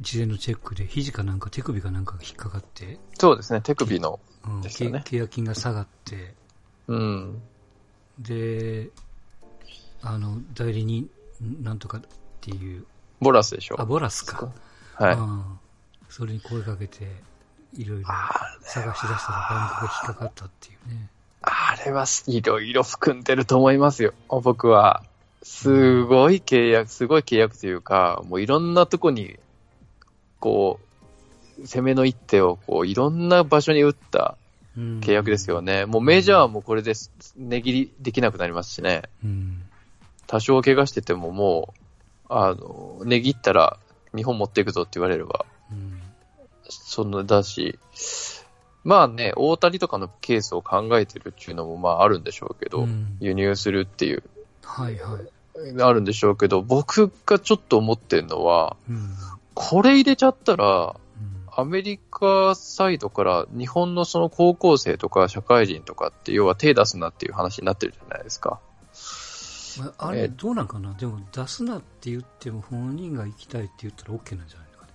[0.00, 6.34] 事前のチェックで肘かなんか手首かなんかが引っかかって、そうですね、手首の、うん契約金が下がって、
[6.88, 7.42] うん、
[8.22, 8.88] で、
[10.02, 11.08] あの、代理人、
[11.62, 12.00] なんとかっ
[12.40, 12.84] ていう、
[13.20, 13.76] ボラスでしょ？
[13.80, 13.84] あ、。
[13.84, 14.50] ボラスか。
[14.94, 15.14] はい。
[15.16, 15.58] うん
[16.08, 17.06] それに声かけて、
[17.74, 18.28] いろいろあ
[18.60, 21.08] 探し出したらバンクが引っかかったっていうね。
[21.40, 25.02] あれはいろいろ含んでると思いますよ、僕は。
[25.42, 29.38] すごい契約、すごい契約というか、もういろんなとこに、
[30.38, 30.80] こ
[31.58, 34.41] う、攻めの一手を、こう、いろんな場所に打ったうん
[34.76, 35.86] 契約ですよね。
[35.86, 39.02] もうメジャーもこれです、値切りできなくなりますしね。
[39.24, 39.62] うん。
[40.26, 41.82] 多少怪我しててももう、
[42.28, 43.78] あの、値切ったら
[44.14, 46.00] 日本持っていくぞって言われれば、うん。
[46.68, 47.78] そんなだし、
[48.84, 54.22] まあね、大谷とかのケースを考えてるっていうのもまああるんでしょうけど、うん輸入するっていう、
[54.64, 55.82] はいはい。
[55.82, 59.10] あるんでしょうけど、僕がちょっと思ってるのは、うん。
[59.54, 61.01] これ入れちゃったら、うん
[61.54, 68.58] アメリカサイドから日本のその高校生とか社会人とかって、要は手出すなっていう話になってるじゃないですか。
[69.78, 74.92] まあ、あれ、どうなんかな、でも出すなって言っても本人が行きたいって言ったら OK なんじゃないのかね？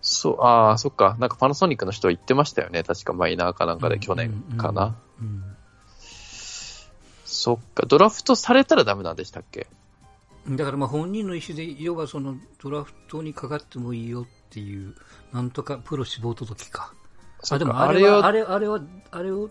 [0.00, 1.16] そう、ああ、そっか。
[1.20, 2.82] なんかパナソニックの人は言ってましたよね。
[2.82, 4.96] 確かマイナーかなんかで去年かな。
[7.24, 7.86] そっか。
[7.86, 9.68] ドラフトされたらダメなんでしたっけ？
[9.70, 9.81] うん
[10.48, 14.94] だからまあ本人の意思で、要はそのドラフトにかかってもいいよっていう、
[15.32, 16.92] なんとかプロ志望届か。
[17.50, 19.50] あ、でもあれは、あれ、あれは、あれを、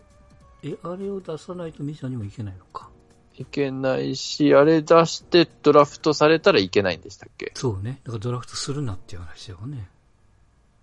[0.64, 2.90] え、あれを出さないとメジャーにもいけないのか。
[3.38, 7.52] いけないし、あれ出してドラフトされたらいけないんでしたっけ？
[7.56, 8.02] そうね。
[8.04, 9.90] だからドラフトするなっていう話だよね。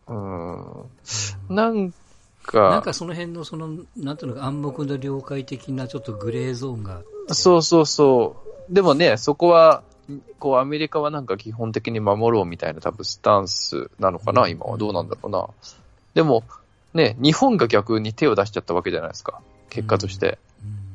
[0.09, 0.81] うーん。
[0.81, 1.93] うんなん
[2.43, 7.35] か、なんかその辺のその、なんていうのか暗黙の了解的なちょっとグレーゾーンがあって。
[7.35, 8.37] そうそうそ
[8.69, 8.75] う。
[8.75, 9.83] でもね、そこは、
[10.39, 14.79] こう、アメリカはなんか基本的に守ろうみたいな多分スタンスなのかな、うん今は。
[14.79, 15.49] どうなんだろうな。
[16.15, 16.45] でも、
[16.95, 19.41] ね、日本が逆に手を出しちゃったわけじゃないですか。
[19.71, 20.39] 結果として。
[20.65, 20.89] うん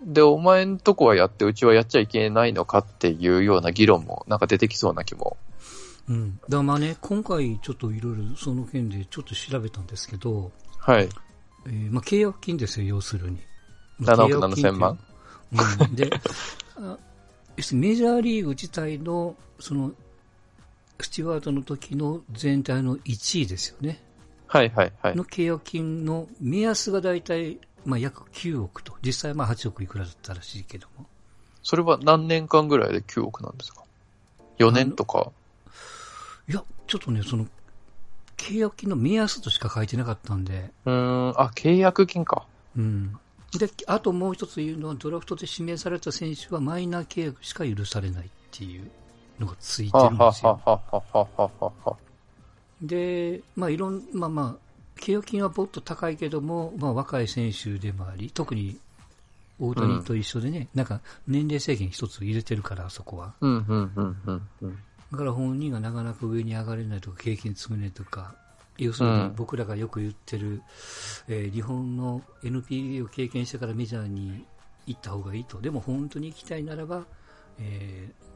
[0.00, 5.36] で、お前んとこはやって、うちはやっちゃいけないのかっていうような議論もなんか出てきそうな気も。
[6.08, 6.40] うん。
[6.48, 11.08] だまあね、今回ちょっといろいろその件でちょっと調べたんですけど、はい。
[11.66, 13.38] えーまあ契約金ですよ、要するに。
[14.00, 14.98] 7億契約金って7000万
[15.80, 15.94] うん。
[15.96, 16.10] で、
[17.72, 19.92] メジャーリーグ自体の、その、
[21.00, 24.00] スチュワートの時の全体の1位ですよね。
[24.46, 25.16] はいはいはい。
[25.16, 28.94] の契約金の目安が大体、まあ約9億と。
[29.02, 31.06] 実際まあ8億いくらだったらしいけども。
[31.62, 33.84] それは何年間ぐらいで9億なんですか
[34.58, 35.30] ?4 年とか？
[36.48, 37.46] いや、ちょっとね、その、
[38.36, 42.46] 契約金の目安としか書いてなかったんで、うーん、あ、契約金か。
[42.76, 43.18] うん。
[43.52, 48.90] で、あともう一つ言うのは、ドラフトで指名された選手はマイナー契約しか許されないっていう
[49.38, 50.60] のがついてるんですよ。
[52.82, 58.78] で、まあいろん、まあまあ、契約金はもっと高いけども、まあ若い選手でもあり、特に
[59.58, 63.34] 大谷と一緒でね、なんか年齢制限一つ入れてるから、あそこは。
[63.40, 64.78] うん、うん、うん、うん、うん。
[65.10, 68.34] だから本人がなかなか上に上がれないとか、経験積めないとか、
[68.78, 70.62] 要するにうん僕らがよく言ってる、
[71.28, 74.44] えー日本の NPB を経験してからメジャーに
[74.86, 75.60] 行った方がいいと。
[75.60, 77.04] でも本当に行きたいならば、
[77.58, 78.28] えー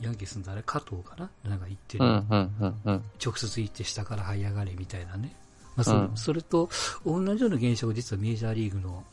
[0.00, 1.30] ヤンキースの誰、加藤かな？
[1.44, 3.04] なんか言ってる、うん、うん、うん、うん。
[3.22, 5.36] 直接行って下から這い上がれみたいなね。
[5.76, 6.70] まあそうんそれと
[7.04, 9.04] 同じような現象が実はメジャーリーグの、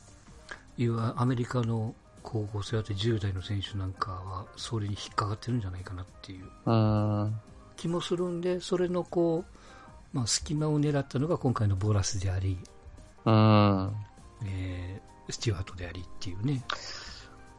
[0.77, 7.33] いわアメリカの高校生だって10代の選手なんかは、それに引っかかってるんじゃないかなっていう。
[7.75, 9.56] 気もするんで、それのこう、
[10.17, 12.57] まあ、隙間を狙ったのが今回のボラスであり、
[13.23, 13.95] うーん。
[14.47, 16.63] えー、スチュワートでありっていうね。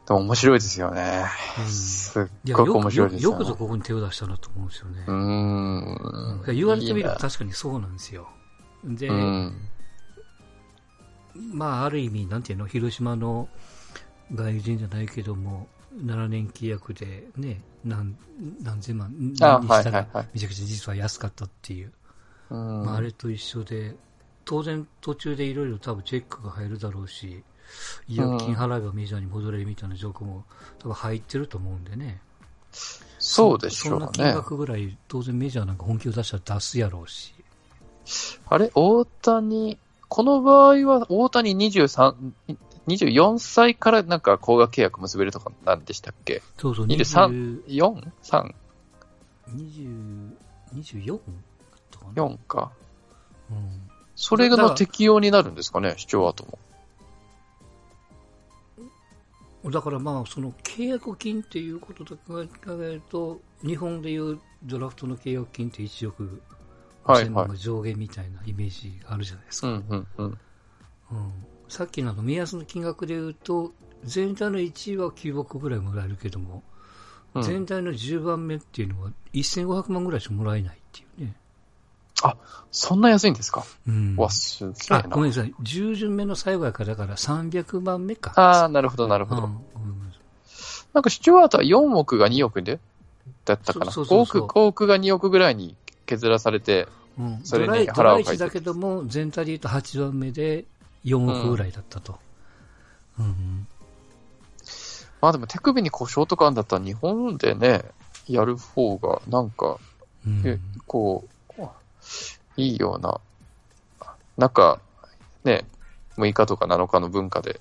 [0.05, 1.23] でも面白いですよね。
[1.57, 3.33] うんすっごく面白いですよ、ね。
[3.37, 5.05] よよくぞここに手を出したなと思うんですよね。
[5.07, 6.53] うーん。
[6.53, 8.27] 言われてみれば確かにそうなんですよ。
[8.83, 9.53] で、なうん。
[11.53, 13.47] まあ、ある意味、なんていうの、広島の
[14.35, 18.17] 外人じゃないけども、7年契約でね、何
[18.61, 19.47] 何千万、にした
[19.91, 21.93] らめちゃくちゃ実は安かったっていう。
[22.49, 23.95] うんまあ、あれと一緒で、
[24.45, 27.43] 当然途中でいろいろ多分チェックが入るだろうし、
[28.07, 30.43] 違約金払えばメジャーに戻れるみたいな条項も
[30.79, 32.19] 多分入ってると思うんでね。
[33.19, 34.33] そうでしょそんな金うね。
[34.33, 37.33] 額ぐらい当然メジャーなんか本気を出したら出すやろうし。
[38.47, 42.15] あれ、大谷、この場合は大谷23、
[42.87, 46.41] 24歳からなんか高額契約結べるとかなんでしたっけ？
[46.57, 48.53] そうそう、23 20 ?4?3?4
[49.55, 50.31] 20
[50.73, 51.19] 24
[51.91, 52.37] だったかな。
[52.47, 52.71] か。
[53.51, 53.89] うん
[54.21, 56.45] それの適用になるんですかね、視聴アート
[59.63, 59.71] も。
[59.71, 62.41] だからまあ、その契約金っていうことと考
[62.83, 66.41] えると、日本でいうドラフトの契約金って1億
[67.05, 69.67] 5000はいはい万が上限みたいなイメージがあるじゃないですか。
[69.67, 70.25] うん、うん、うん。
[70.25, 70.37] うん
[71.69, 73.71] さっきの目安の金額でいうと、
[74.03, 81.35] 全体の1位は9億ぐらいもらえるけども、うん全体の10番目っていうのは1500万ぐらいしかもらえないっていうね。
[82.71, 83.65] そんな安いんですか？
[83.87, 85.21] うんわ、すげえあ、なご。
[85.21, 85.53] めんなさい。
[85.61, 88.33] 10巡目の最後やから、だから300番目か。
[88.35, 89.43] ああ、なるほど、なるほど。
[89.43, 89.59] うん
[90.91, 92.79] なんか、シチュワートは4億が2億で？
[93.45, 95.75] だったかな？5そうそうそうそう億、5億が2億ぐらいに
[96.07, 100.65] 削らされて、うん、それにドライ腹をかいだけども、全体で言うと8番目で
[101.05, 102.17] 4億ぐらいだったと。
[103.19, 103.67] うん
[105.21, 107.83] まあでも手首に故障とかあんだったら日本でね、
[108.27, 109.77] やる方がなんか、
[110.25, 111.29] うんえこう、
[112.57, 113.19] いいような、
[114.37, 114.79] なんか、
[115.43, 115.65] ね、
[116.17, 117.59] 6日とか7日の文化で、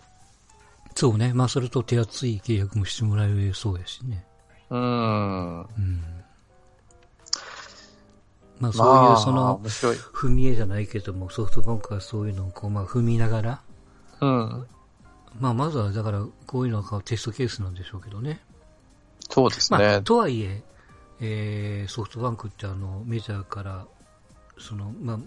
[0.95, 1.33] そうね。
[1.33, 4.25] まあ、それと手厚い契約もしてもらえそうやしね。
[4.69, 6.03] うーん、うん。
[8.59, 9.61] まあそういうその。
[10.13, 13.63] 踏み絵じゃないけども、ソフトバンクはそういうのをこう、まあ踏みながら、
[14.21, 14.67] うん。
[15.39, 18.41] まあまずはだからこういうのがテストケースなんでしょうけどね。
[19.31, 20.03] そうですまあ、ね。
[20.03, 20.65] とはいえ、
[21.21, 23.87] えーソフトバンクってあの、メジャーから、
[24.59, 25.19] その、まあ、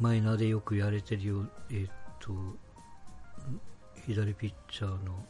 [0.00, 2.32] マイナーでよくやれてるよ、えーっと、
[4.06, 5.24] 左ピッチャーの、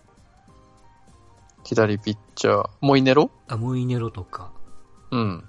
[1.65, 3.31] 左ピッチャー、モイネロ？
[3.49, 4.53] あ、モイネロとか、
[5.11, 5.45] うん。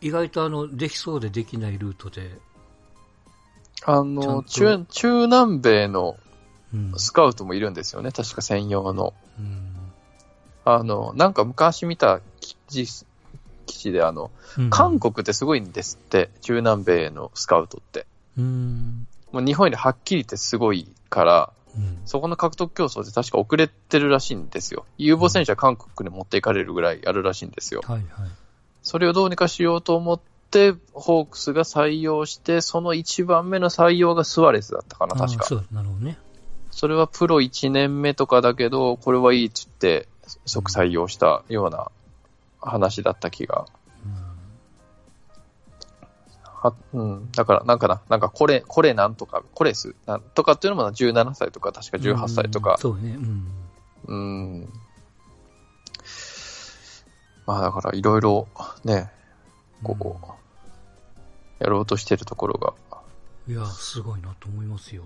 [0.00, 2.38] 意外とあの、できそうでできないルートで、
[3.84, 6.18] あの、と中、中南米の
[6.72, 6.92] うん。
[6.98, 8.10] スカウトもいるんですよね。
[8.10, 9.14] 確か専用の。
[9.38, 9.70] うん
[10.66, 13.06] あの、なんか昔見た記事、
[13.66, 16.30] 記事であの、うん韓国ってすごいんですって。
[16.40, 18.06] 中南米のスカウトって。
[18.38, 19.06] うん。
[19.32, 21.98] もう日本よりはっきり言ってすごいから、うん。
[22.04, 24.84] そこの獲得競争で確か遅れてるらしいんですよ。
[24.96, 27.82] 有望選手は韓国に持っていかれるぐらいあるらしいんですよ。
[27.84, 28.30] はいはい。
[28.82, 35.44] それをどうにかしようと思って、ホークスが採用して、その1番目の採用がスワレスだったかな、確か。
[35.44, 36.18] あそう、なるほどね。
[36.70, 40.06] それはプロ1年目とかだけど、これはいいっつって、
[40.44, 41.90] 即採用したような
[42.64, 43.66] 話だった気が。
[46.64, 47.30] はうん。
[47.32, 52.78] だから、なんかな、なんかこれ、これなんとか、コレスなんとかっていうのも17歳とか、確か18歳とかうん。
[52.78, 53.16] そうね。
[53.16, 53.46] うん。
[54.06, 54.72] うん。
[57.46, 58.48] まあだからいろいろ
[58.84, 59.10] ね、
[59.82, 60.18] こ
[61.60, 62.72] う、やろうとしてるところが。
[63.46, 65.04] いや、すごいなと思いますよ。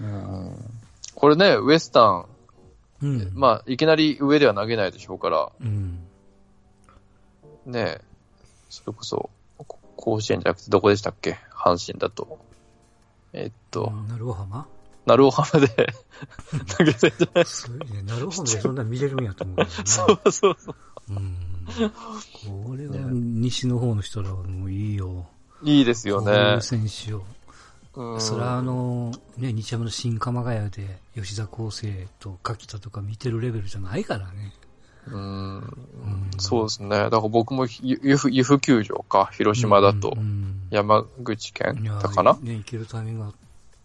[0.00, 0.56] うん。
[1.14, 2.26] これね、ウエスタン、
[3.02, 3.30] うん。
[3.34, 6.06] まあいきなり上では投げないでしょうから、うん。
[7.70, 8.00] ね、
[8.68, 11.38] それこそ、こ甲子園じゃなくてどこでしたっけ？
[11.54, 12.38] 阪神だと。
[13.32, 14.66] えっと、なるほど。
[15.06, 15.68] 鳴尾浜で
[16.78, 17.44] 投げてんじゃない？
[17.46, 18.02] すごいね。
[18.02, 18.60] なるほどね。
[18.60, 19.66] そんな見れるんやと思うね。
[19.84, 20.76] そうそうそう。
[21.10, 21.36] うん。
[22.68, 25.26] これは西の方の人らはもういいよ。
[25.62, 26.62] いいですよこういねう。
[26.62, 27.22] 選手を。
[27.94, 34.52] うんそれはあの、ね、日山の新鎌ヶ谷で吉田康生と柿田とか見てるレベルじゃないからね。
[35.06, 36.88] うんうんそうですね。
[36.88, 43.32] だから僕もゆゆふ、ゆふ球場か、広島だとう、ん山口県だかな、ね、行けるタイミングがあっ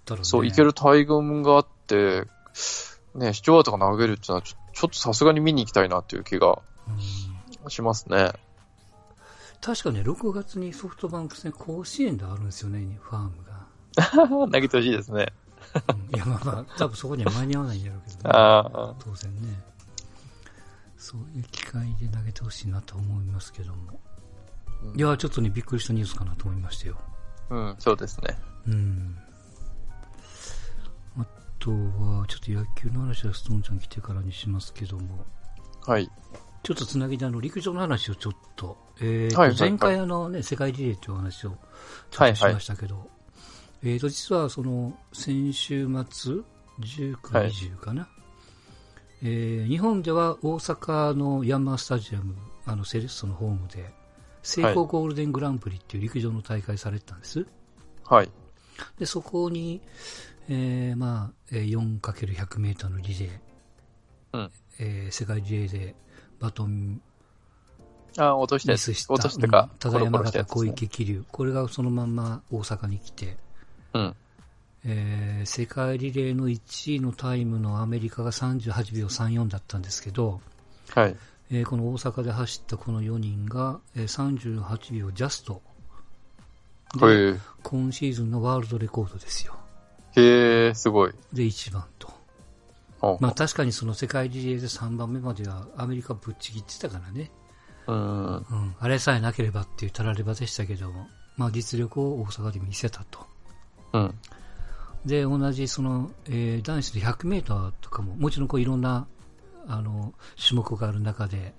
[0.05, 0.25] たらね。
[0.25, 2.25] そう、行ける大群があって、
[3.15, 8.31] ね、視聴アートが投げるっていうのはちょ、ちょっとさすがに見に行きたいなっていう気がうんしますね。
[9.61, 13.65] 確かね、6月にソフトバンク戦甲子園であるんですよね、ファームが。
[14.27, 15.33] 投げてほしいですね。
[15.87, 18.21] うんいや、まあまあ、多分そこには間に合わないんだろうけどね。
[18.29, 19.63] ああ、当然ね。
[21.05, 23.99] そういう機会で投げてほしいなと思いますけども。
[24.95, 26.97] いや、ちょっとね、びっくりしたニュースかなと思いましたよ。
[27.51, 28.35] うん、そうですね。
[28.67, 29.15] うん。
[31.19, 31.25] あ
[31.59, 35.23] とは、ちょっと野球の話はストーンちゃん来てからにしますけども。
[35.85, 36.09] はい。
[36.63, 41.49] ちょっとつなぎであの、陸上の話をちょっと、えーとはいはいはい前回あのね、世界リレーというお話を
[42.09, 43.07] ちょっとしましたけど、
[43.83, 46.33] えーと、実はその、先週末、
[46.79, 48.09] 19、はい20かな、
[49.27, 52.35] えー日本では大阪のヤンマースタジアム、
[52.65, 53.91] あの、セレッソのホームで、
[54.43, 57.45] 成功ゴールデングランプリっていう陸上の大会されてたんです。
[58.03, 58.29] はい。
[58.99, 59.81] で、そこに、
[60.47, 63.29] えーまあ、えー 4×100 メーターのリレー、
[64.33, 65.95] うんえー世界リレーで
[66.39, 67.01] バトン
[68.17, 68.89] ああ、落としたやつ。
[68.89, 73.37] ミスした、落としたか、うんただ山形小池桐生、これがそのまんま大阪に来て、
[73.93, 74.15] うん。
[74.85, 80.41] えー世界リレーの1位のタイムのアメリカが38秒34だったんですけど、
[80.93, 81.15] はい。
[81.51, 85.61] えーこの大阪で走ったこの4人が、えー38秒ジャスト。
[87.63, 89.55] 今シーズンのワールドレコードですよ。
[90.15, 91.11] え、へえ、すごい。
[91.33, 92.13] で、1番と。
[93.19, 97.29] まあ確かにその世界リレーで3番目まではアメリカぶっちぎってたからね。
[97.87, 98.35] うん。
[98.37, 98.75] うん。
[98.79, 101.07] あれさえなければっていうたらればでしたけども、
[101.37, 103.19] まあ実力を大阪で見せたと。
[103.93, 104.15] うん。
[105.05, 109.07] で、同じその、えー男子で100メーターとかも、もちろんこういろんな、
[109.67, 111.53] あの、種目がある中で、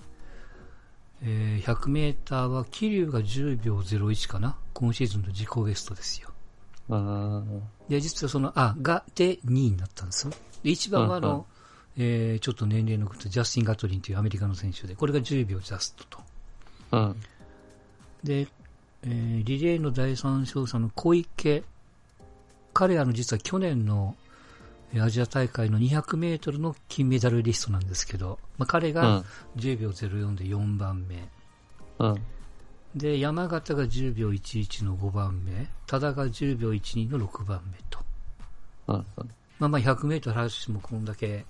[1.23, 6.31] えー100メーターは桐生が10秒01かな今シーズンの自己ベストですよ。
[6.89, 7.63] うん。
[7.89, 10.33] で、実はその、あ、が、で2位になったんですよ。
[10.63, 11.45] で、一番はあの、うんうん
[11.99, 16.19] えーちょっと年齢のくったジャスティン・ガトリンというアメリカの選手で、これが10秒ジャストと。
[16.93, 17.17] うん。
[18.23, 18.49] で、
[19.03, 21.65] えーリレーの第3走者の小池、
[22.77, 24.17] 彼あの実は去年の
[24.93, 29.25] えーアジア大会の200メートルの金メダルリストなんですけど、まあ、彼がうん。
[29.57, 31.27] 10秒04で4番目、
[31.99, 32.23] うん。
[32.95, 38.01] で、山形が10秒11の5番目、多田が10秒12の6番目と。
[38.89, 39.07] うん。
[39.59, 41.47] まあまあ100メートル走ってもこんだけ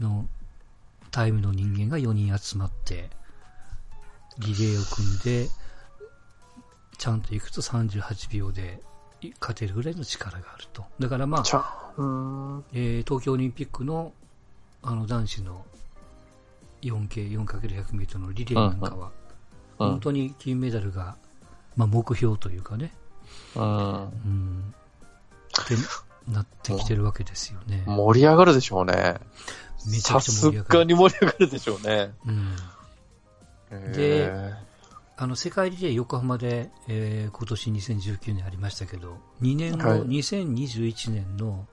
[0.00, 0.26] の
[1.12, 3.10] タイムの人間が4人集まって、
[4.38, 5.48] リレーを組んで、
[6.98, 8.82] ちゃんと行くと38秒で
[9.40, 10.84] 勝てるぐらいの力があると。
[10.98, 11.42] だからまあ。
[12.72, 14.12] えー東京オリンピックの
[14.82, 15.64] あの男子の
[16.82, 19.10] 4K、4×100 メートルのリレーなんかは、うん
[19.78, 21.14] 本当に金メダルが、
[21.76, 22.92] まあ、目標というかね、
[23.54, 23.62] うん。
[23.62, 24.74] うん、
[25.62, 25.74] って
[26.32, 27.84] なってきてるわけですよね。
[27.86, 29.18] 盛り上がるでしょうね。
[29.88, 30.78] めちゃさすくちゃ盛り上がる。
[30.80, 32.12] がに盛り上がるでしょうね。
[32.26, 32.56] うん
[33.70, 34.52] へ
[35.20, 41.66] あの世界リレー横浜で、えー今年2019年ありましたけど、2年後、はい2021年の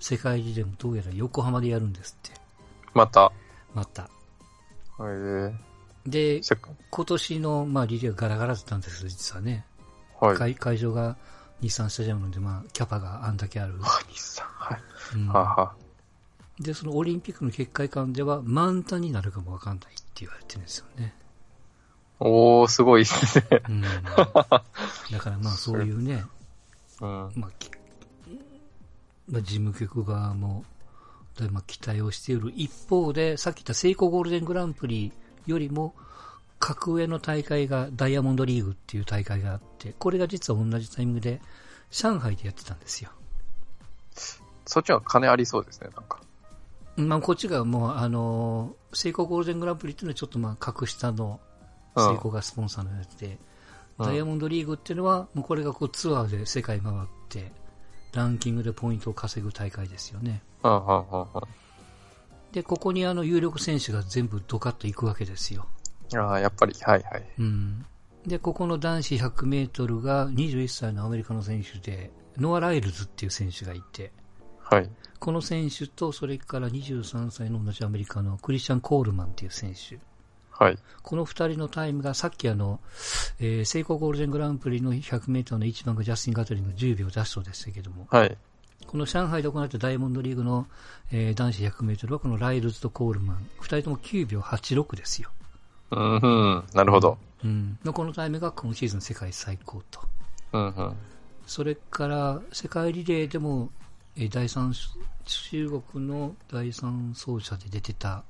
[0.00, 2.40] 世界リレーもどうやら横浜でやるんですって、ー
[2.94, 3.30] また。
[3.74, 4.08] また。
[4.98, 5.52] へー
[6.06, 6.40] で、
[6.90, 9.66] 今年の、まあ、リレーはガラガラだったんですよ、実はね。
[10.18, 10.36] はい。
[10.36, 11.18] 会会場が
[11.60, 13.74] 日産スタジアムなんで、まあ、キャパがあんだけある。
[13.82, 14.80] あ日産はい。
[15.16, 15.74] うんはあは
[16.60, 21.14] で、そのオリンピックの結界感では満タンになるかもわかんないって言われてるんですよね。
[22.18, 23.62] おー、すごいですね。
[23.68, 23.90] うん、 だ
[25.20, 26.24] からまあそういうね、
[27.00, 27.32] うん。
[27.34, 27.70] まあ、き
[29.28, 30.64] まあ、事務局側も、
[31.38, 35.12] だい期待をしている一方で、さっき言ったセイコーゴールデングランプリ
[35.46, 35.94] よりも、
[36.58, 41.42] 格上の大会がダイヤモンドリーグっていう大会があって、これが実は同じタイミングで
[41.90, 43.10] 上海でやってたんですよ。
[44.64, 46.20] そっちは金ありそうですね、なんか。
[46.96, 51.55] まあ、こっちがもう、あのー、セイコーゴールデングランプリっていうのはちょっとまあ、格下のうん
[51.96, 53.38] セイコーがスポンサーのやつで、うん
[53.98, 56.96] ダイヤモンドリーグっていうのは、もうこれがこうツアーで世界回っ
[57.30, 57.50] て、
[58.12, 60.42] ランキングでポイントを稼ぐ大会ですよね。
[62.52, 65.66] で、ここにあの有力選手が全部ドカッと行くわけですよ。
[66.14, 67.24] ああ、やっぱり、はい、はい。
[67.38, 67.86] うん。
[68.26, 74.12] で、ここの男子100メートルが21歳のアメリカの選手で、ノア・ライルズっていう選手がいて、
[74.58, 74.90] はい。
[75.18, 79.98] この選手と、それから23歳の同じアメリカのクリスチャン・コールマンっていう選手。
[80.58, 80.78] はい。
[81.02, 82.80] この二人のタイムがさっきあの、
[83.38, 88.36] えー、セイコーゴールデングランプリの100メートルの一番がジャスティン・ガトリンの10秒出しそうでしたけども、はい。
[88.86, 90.66] この上海で行われたダイヤモンドリーグの、
[91.12, 95.30] えー男子100メートルはこのライルズとコールマン、二人とも9秒86ですよ。
[95.90, 96.64] うん、うん。
[96.72, 97.18] なるほど。
[97.44, 97.78] うん。
[97.92, 100.00] このタイムが今シーズン世界最高と。
[100.52, 100.96] うん、うん。
[101.46, 103.70] それから、世界リレーでも、
[104.16, 104.72] えー第三、
[105.24, 108.24] 中国の第三走者で出てた、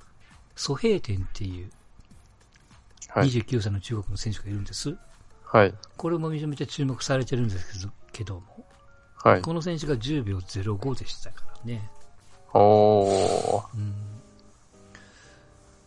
[0.56, 1.75] ソヘイテンっていうはい。
[3.14, 4.96] 29歳の中国の選手がいるんです。
[5.44, 5.74] はい。
[5.96, 8.66] これもめちゃめちゃ注目されてるんですけども、
[9.22, 9.42] はい。
[9.42, 11.90] この選手が10秒05でしたからね。
[12.52, 13.76] おー。
[13.76, 13.94] うん。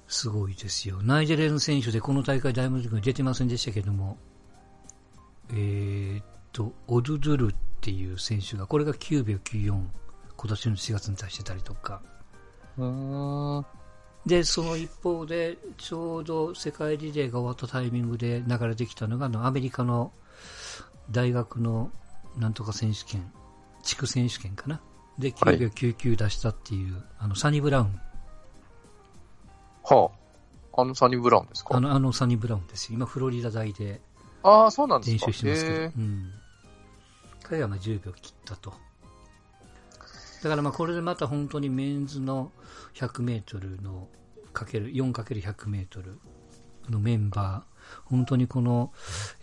[0.07, 1.01] すごいですよ。
[1.03, 4.17] ナイジェリアの選手でこの大会ダイヤモンドリーグに出てませんでしたけども、
[5.51, 12.01] えーっと、オドゥドゥルっていう選手が、これが9秒94、今年の4月に出してたりとか。
[12.77, 13.65] うーん。
[14.25, 20.11] で、その一方で、ちょうど世界リレーが終わったタイミングで流れてきたのが、あの、アメリカの
[21.09, 21.91] 大学の
[22.37, 23.31] なんとか選手権、
[23.83, 24.81] 地区選手権かな？
[25.17, 27.99] で、9秒99出したっていう、あの、サニブラウン。
[29.83, 30.11] は
[30.75, 30.81] あ。
[30.81, 31.75] あのサニーブラウンですか？
[31.75, 32.95] あの、あのサニブラウンですよ。
[32.95, 33.99] 今、フロリダ大で
[34.43, 35.25] ああ、そうなんです練か。
[35.25, 35.75] 習してますけど。
[35.77, 36.31] へうん。
[37.43, 38.73] 彼はまあ10秒切ったと。
[40.43, 42.51] だからまあこれでまた本当にメンズの
[42.93, 44.07] 100メートルの
[44.53, 46.19] かける 4×100 メートル
[46.89, 47.69] のメンバー、
[48.05, 48.91] 本当にこの、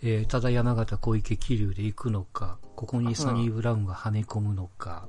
[0.01, 5.07] えー、ただ山形小池桐生で行くのか、ここにサニー・ブラウンがはめ込むのか、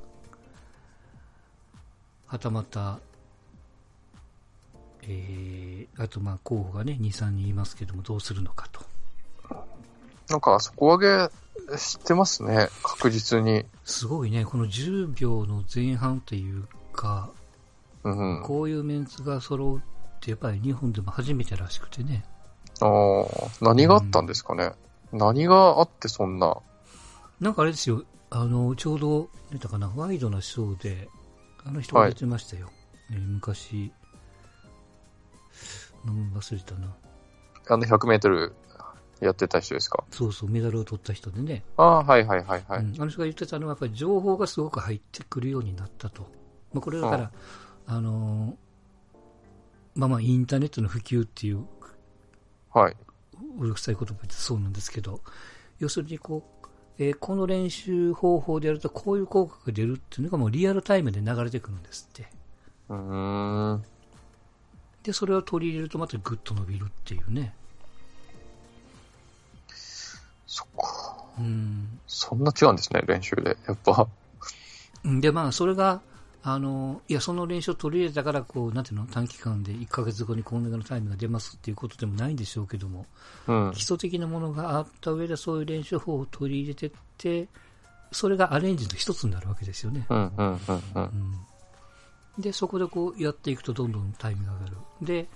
[2.26, 3.00] はたまた、
[5.02, 8.80] えー、あとまあ候補がね、2、3人いますけども、どうするのかと。
[10.28, 12.68] なんか、底上げしてますね。
[12.82, 13.64] 確実に。
[13.84, 17.30] すごいね、この10秒の前半というか、
[18.04, 18.40] うん。
[18.40, 19.80] あこういうメンツが揃うっ
[20.20, 22.24] て、やっぱり日本でも初めてらしくてね。
[22.80, 24.72] あー、何があったんですかね？
[25.12, 26.56] 何があってそんな？
[27.40, 31.08] なんかあれですよ、あの、ちょうど、出たかな、ワイドなショーで、
[31.64, 32.70] あの人が出てましたよ。
[33.10, 33.92] えー昔、
[36.04, 36.94] 名前忘れたな。
[37.70, 38.54] あの100メートル
[39.20, 40.04] やってた人ですか？
[40.10, 41.64] そうそう、メダルを取った人でね。
[41.76, 42.80] ああ、はいはいはいはい。
[42.80, 46.22] うんあの人が言ってたのは、やっぱり情報がすごく入ってくるようになったと。
[46.72, 47.30] まあ、これだから、
[47.88, 49.18] あのー
[49.98, 51.64] まあまあ、インターネットの普及っていう
[52.72, 52.96] はい。
[53.58, 55.20] うるさい言葉ってそうなんですけど、
[55.80, 56.68] 要するにこう、
[56.98, 62.28] えーこの練習方法でやるとこういう効果が出るっていうのがもうリアルタイムで流れてくるんですって。
[62.90, 63.84] うーん。
[65.02, 67.54] で、それを取り入れるとまたグッと伸びるっていうね。
[70.46, 71.24] そっか。
[71.38, 71.98] うん。
[72.06, 73.56] そんな違うんですね、練習で。
[73.66, 74.06] やっぱ。
[75.04, 76.02] うんで、まあ、それが、
[76.42, 83.06] あの、いや、その練習を取り入れたから、こう、なんていうの、短期間で1ヶ月後にこんなのタイムが出ますっていうことでもないんでしょうけども、
[83.48, 83.78] うん基。
[83.78, 87.48] 礎的なものがあった上で、そういう練習法を取り入れてって、
[88.12, 90.06] それがアレンジの一つになるわけですよね。
[92.38, 94.76] で、そこでこうやっていくとどんどんタイムが上がる。
[95.02, 95.28] で、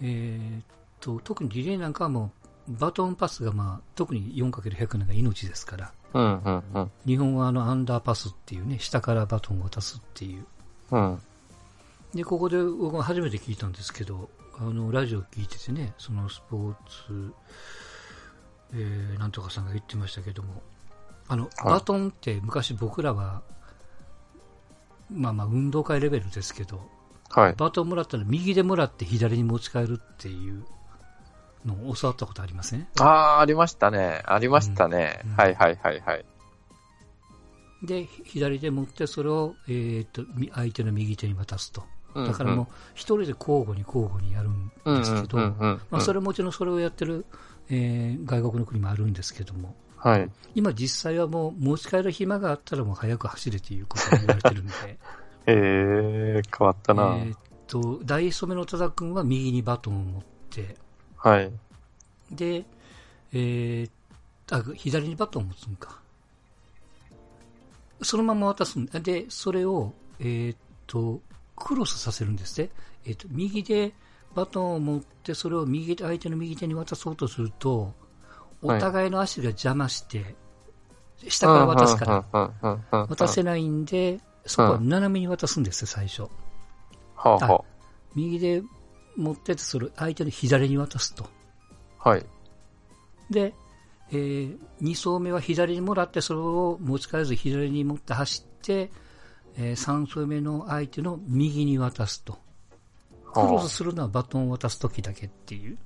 [0.00, 0.64] えーっ
[1.00, 2.30] と、特にリレーなんかはも
[2.68, 6.90] う、バトンパスがまあ、特に 4×100 なんか命ですから、うん、うん、うん。
[7.04, 10.46] 日本はあのアンダーパスっていうね、下からバトンを渡すっていう。
[10.92, 11.18] うん。
[12.14, 16.74] で、ここで僕は初めて聞いたんですけど、あの、ラジオ聞いててね、そのスポー
[17.08, 17.34] ツ、
[18.72, 20.62] えー、なんとかさんが言ってましたけども、
[21.26, 23.42] あの、はいバトンって昔僕らは、
[25.10, 26.80] まあまあ運動会レベルですけど、
[27.30, 27.54] はい。
[27.54, 30.64] バトンもらったら右でもらって左に持ち帰るっていう
[31.64, 32.86] のを教わったことありません？
[33.00, 34.22] ああ、ありましたね。
[34.24, 35.20] ありましたね。
[35.24, 36.24] うんはい、はい、はい、はい。
[37.82, 41.82] で、左で持ってそれを、えーっと、み相手の右手に渡すと。
[42.14, 45.36] うんだからもう一人で交互に交互にやるんうん、ですけど。
[45.36, 47.26] まあ、それもちろんそれをやってる、
[47.68, 50.30] えー外国の国もあるんですけども、はい。
[50.54, 54.72] 今実際はもう持ち帰る暇があったらもう早く走れということが言われてるんで、
[55.46, 57.16] えー、変わったな。
[57.18, 60.76] えーっと、大染めの多田君は右にバトンを持って、
[61.24, 61.50] はい。
[62.30, 62.64] で、
[63.32, 63.90] えー
[64.50, 65.98] あ、左にバトンを持つんか。
[68.02, 70.56] そのまま渡すんで、それを、えーっ
[70.86, 71.20] と、
[71.56, 72.70] クロスさせるんですね。
[73.06, 73.94] えーっと、右で
[74.34, 77.94] バトンを持って、それを右手、相手の右手に渡そうとすると、
[78.60, 80.34] おはい互いの足が邪魔して、
[81.28, 82.76] 下から渡すから、ら。
[82.90, 86.22] 渡渡せないんで、そこは斜めに渡すんですよ、最初。
[87.14, 87.64] はあ、は
[88.14, 88.62] 右で
[89.16, 91.28] 持ってて、それを相手の左に渡すと。
[92.00, 92.10] あ。
[92.10, 92.26] はい。
[93.30, 93.54] で、
[94.10, 98.90] えー、2走目は左にもらって、それを持ち帰らず左に持って走って、
[99.56, 102.38] えー、3走目の相手の右に渡すと。
[103.32, 105.76] クロスするのはバトンを渡すときだけっていう。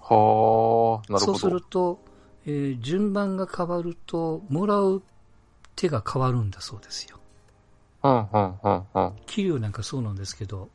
[0.00, 1.62] はあ、なるほどそうする。
[1.62, 2.00] と、
[2.44, 5.02] えー順番が変わると、もらう
[5.76, 7.18] 手が変わるんだそうですよ。
[8.02, 9.12] うん、うん、うん、うん。
[9.26, 10.68] 桐生なんかそうなんですけど、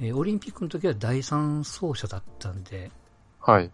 [0.00, 2.90] えーオリンピックの時は第3走者だったんで、
[3.40, 3.70] はい。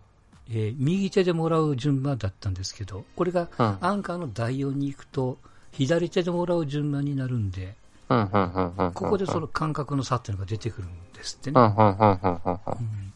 [0.51, 5.39] えー右手でもらう順番だったんですけど、これがうん、アンカーの第4に行くと、
[5.73, 7.75] 左手でもらう順番になるんで。
[8.09, 11.61] ここでその感覚の差っていうのが出てくるんですってね。
[11.61, 13.13] うん、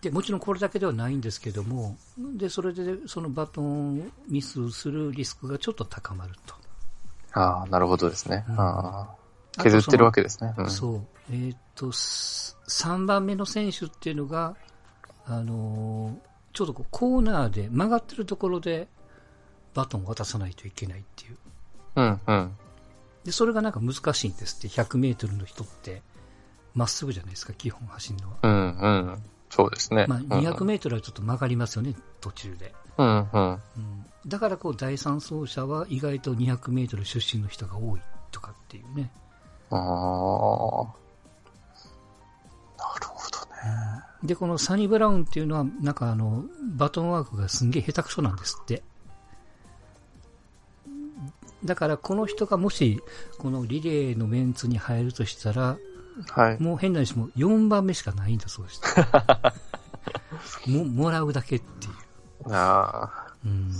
[0.00, 6.56] でもちろんこれだけではないんですけども、でそれでそのバトンをミスするリスクがちょっと高まると。
[7.34, 8.44] ああ、なるほどですね。
[8.48, 8.56] うん
[9.58, 10.54] 削ってるわけですね。
[10.56, 11.06] うんそう。
[11.30, 14.56] えーっと、す3番目の選手っていうのが、
[15.26, 16.28] あのー
[16.58, 18.88] ちょうどこうコーナーで曲がってるところで
[19.74, 21.36] バトンを渡さないといけないっていう。
[21.94, 22.56] うん、うん。
[23.22, 24.68] で、それがなんか難しいんですって。
[24.68, 26.02] 100メートルの人って、
[26.74, 28.36] まっすぐじゃないですか、基本走るのは。
[28.42, 29.22] うん、うん。
[29.50, 30.06] そうですね。
[30.08, 32.74] まあ、うん200メートルはちょっと曲がりますよね、途中で。
[32.96, 33.52] うん、うん。
[33.52, 33.60] うん、
[34.26, 38.00] だからこう、第三走者は意外と200メートル出身の人が多い
[38.32, 39.12] とかっていうね。
[39.70, 39.78] ああ。
[42.78, 44.02] なるほどね。
[44.22, 46.44] で、このサニブラウンっていうのは、なんかあの、
[46.76, 48.82] バトンワークがすんげえ下手くそなんですって。
[51.64, 53.00] だからこの人がもし、
[53.38, 55.76] このリレーのメンツに入るとしたら、
[56.30, 56.62] はい。
[56.62, 58.80] もう変な話も4番目しかないんだそうです。
[60.70, 62.52] ももらうだけっていう。
[62.52, 63.34] ああ。
[63.44, 63.72] うん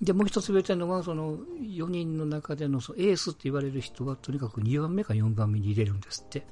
[0.00, 6.46] で、もう一つ言われたのは、その4人の中でのそのエースって言われる人は、とにかく2番目か4番目に入れるんですって。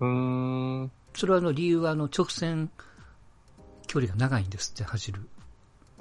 [0.00, 0.90] うーん。
[1.14, 2.70] それはあの理由はあの直線
[3.86, 5.26] 距離が長いんですって、走る。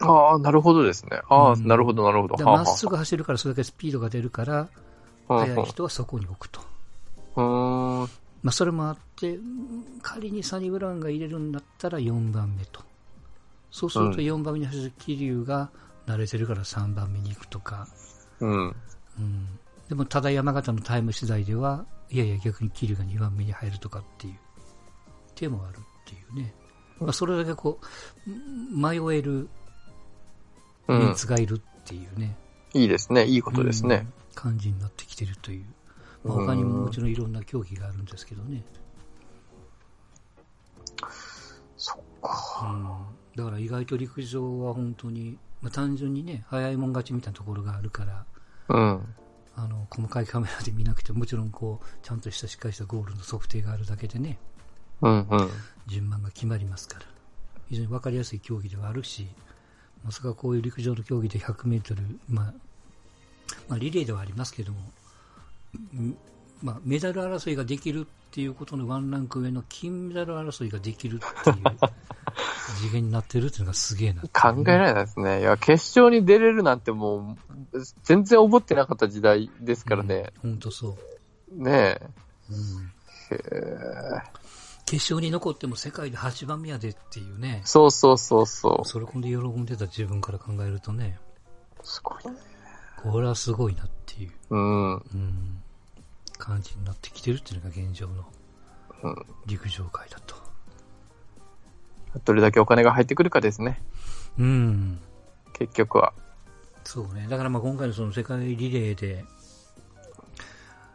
[0.01, 1.21] ああ、なるほどですね。
[1.29, 2.43] ああ、うんなるほど、なるほど。
[2.43, 4.69] まっすぐ走るからそれだけスピードが出るから、は
[5.29, 6.61] あ速い人はそこに置くと。
[7.35, 8.09] うーん。
[8.41, 12.81] まあ、それもあって、うん仮にサニブラウンが入れるんだったら4番目と。
[13.71, 15.69] そうするとうん4番目に走る桐生が
[16.09, 17.87] 慣れてるから3番目に行くとか。
[18.39, 18.75] うん。
[19.19, 24.39] うん、でも、ただ山形のタイム次第では、いやいや逆に桐生が2番目に入るとかっていう
[25.35, 26.53] 手もあるっていうね。
[26.99, 27.79] まあ、それだけこ
[28.27, 29.47] う、うん迷える
[30.87, 31.15] うんメン。
[31.15, 32.35] ツがいるっていうね。
[32.73, 33.25] いいですね。
[33.25, 34.07] いいことですね。
[34.13, 35.65] うん感じになってきてるという。
[36.23, 38.63] まあ他にももちろんいろんな競技があるんですけどね。
[41.75, 42.71] そっか。
[43.35, 48.25] うん、だから意外と陸上は本当に、まあ、単純にね、早いもん勝ちみたいなところがあるから、
[48.69, 49.15] うん。
[49.55, 54.37] あの、細かいカメラで見なくても、もちろんこう、ちゃんとしたしっかりしたゴールの測定があるだけでね、
[55.01, 55.49] うん、うん。
[55.87, 57.05] 順番が決まりますから、
[57.67, 59.27] 非常に分かりやすい競技ではあるし、
[60.03, 62.53] まさかこういう陸上の競技で100メートル、まあ、
[63.67, 64.79] まあ、リレーではありますけども、
[65.93, 66.15] ん
[66.61, 71.55] まあ、メダル争いができるっていうことのワンランク上の金メダル争いができるっていう
[72.77, 75.41] 次元になってるっていうのがすげえな、考えられないですね。
[75.41, 77.37] いや、決勝に出れるなんても
[77.73, 80.31] う、全然思ってなかった時代ですからね。
[80.41, 80.97] 本当そ
[81.51, 81.63] う。
[81.63, 82.01] ねえ。
[82.49, 82.99] うん
[83.31, 84.39] へえ
[84.85, 88.85] 決勝に残っても世界で8番目やでっていうね、そうそうそうそう。
[88.87, 91.19] それこんで喜んでた自分から考えるとね、
[91.83, 92.39] すごいね。
[92.97, 94.93] これはすごいなっていう、うん。
[94.95, 95.63] うん、
[96.39, 98.25] 感じになってきてるっていうのが現状の
[99.03, 100.35] うん陸上界だと。
[102.25, 103.79] どれだけお金が入ってくるかですね。
[104.39, 104.99] うん。
[105.53, 106.13] 結局は。
[106.83, 107.27] そうね。
[107.29, 109.25] だからまあ今回のその世界リレーで、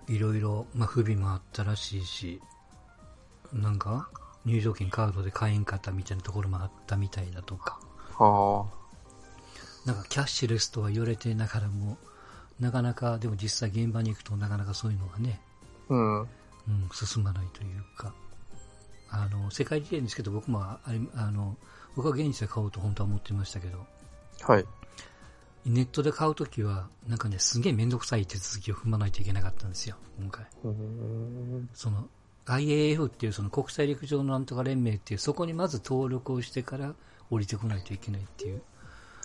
[0.09, 2.41] いろいろ、まあ不備もあったらしいし、
[3.53, 4.09] なんか、
[4.45, 7.79] 入場券カードで買えんかったみたいなところもあったみたいだとか、
[8.19, 8.67] は
[9.87, 11.97] なんかキャッシュレスとは言われてながらも、
[12.61, 15.41] なかなか、でも実際現場に行くとなかなかそういうのがね、
[15.89, 15.95] あ。
[15.95, 16.21] うん。
[16.21, 16.29] うん、
[16.93, 18.15] 進まないというか、
[19.11, 21.57] あの、世界リレーですけど僕もあれ、あの、
[21.95, 23.87] 僕は現地で買おうと本当は思ってましたけど、
[24.43, 24.65] はい。
[25.67, 30.47] ネットで買うときは、なんかね、すげえめんどくさい手続きを踏まないといけなかったんですよ、今回。
[30.65, 31.69] うん。
[31.73, 32.09] その、
[32.47, 36.95] IAF っていうその国際陸上のなんとか連盟っていう、そこにまず登録をしてから
[37.31, 38.63] 降りてこないといけないっていう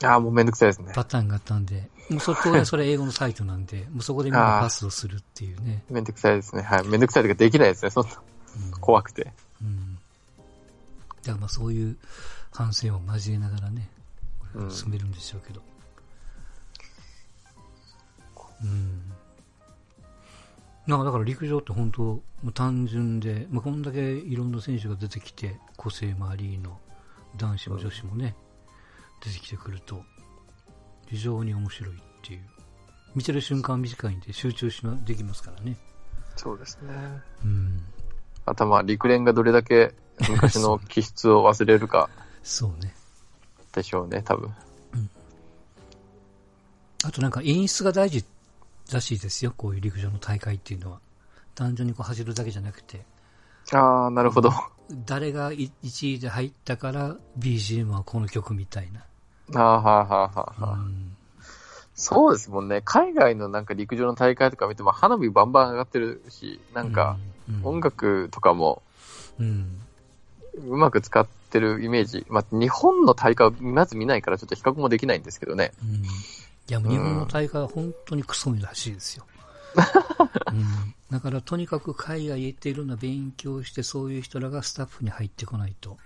[0.04, 0.92] ああ、もうめんどくさいですね。
[0.96, 5.84] パターンがあったんで、もうそ当然それ英語のサイトなんで、もうそこでみんなパスをするっていうね。
[5.90, 6.62] めんどくさいですね。
[6.62, 6.88] はい。
[6.88, 7.92] めんどくさいというかできないですね。
[7.92, 9.32] そんな、うん怖くて。
[9.62, 9.96] うん。
[9.96, 10.00] だ
[11.26, 11.98] からまあそういう
[12.52, 13.90] 反省を交えながらね、
[14.56, 15.62] うん進めるんでしょうけど。
[18.64, 19.02] うん。
[20.88, 26.80] なんかだから陸上って本当、もう単純で、まあ、こんだけいろんな選手が出てきて、個性もありの、
[27.38, 28.36] 男子も女子もね、
[29.22, 30.04] 出てきてくると、
[31.08, 32.42] 非常に面白いっていう。
[33.16, 35.78] 見てる瞬間は短いんで集中しま、できますからね。
[36.36, 36.94] そうですね。
[37.44, 37.84] うん。
[38.46, 39.94] あとはまあ、陸連がどれだけ
[40.30, 42.10] 昔の気質を忘れるか
[42.44, 42.94] そうね。
[43.74, 44.54] でしょうね、多分。
[47.06, 48.26] あとなんか演出が大事
[48.92, 51.00] らしいですよ、こういう陸上の大会っていうのは。
[51.56, 53.06] 単純にこう走るだけじゃなくて、
[53.72, 54.52] ああ、なるほど。
[55.06, 59.06] 誰が1位で入ったから BGM はこの曲みたいな。
[59.56, 60.74] ああ、はあ、はあ、はあ。
[60.74, 61.06] うん
[62.02, 62.82] そうですもんね。
[62.86, 67.30] 海外のなんか陸上の大会とか見ても花火バンバン上がってるし、なんか、うん
[67.64, 68.84] 音楽とかも
[69.40, 72.26] うまく使ってるイメージ。
[72.30, 75.72] まあ、日本の大会をまず見ないからちょっと比較もできないんですけどね。
[75.84, 75.96] うん。
[75.96, 76.02] い
[76.68, 79.26] や、もう日本の大会は本当にクソみらしいですよ。
[80.52, 80.96] うん。
[81.10, 85.98] だからとにかく海外へ行っていろんな勉強をして、そういう人らがスタッフに入ってこないと。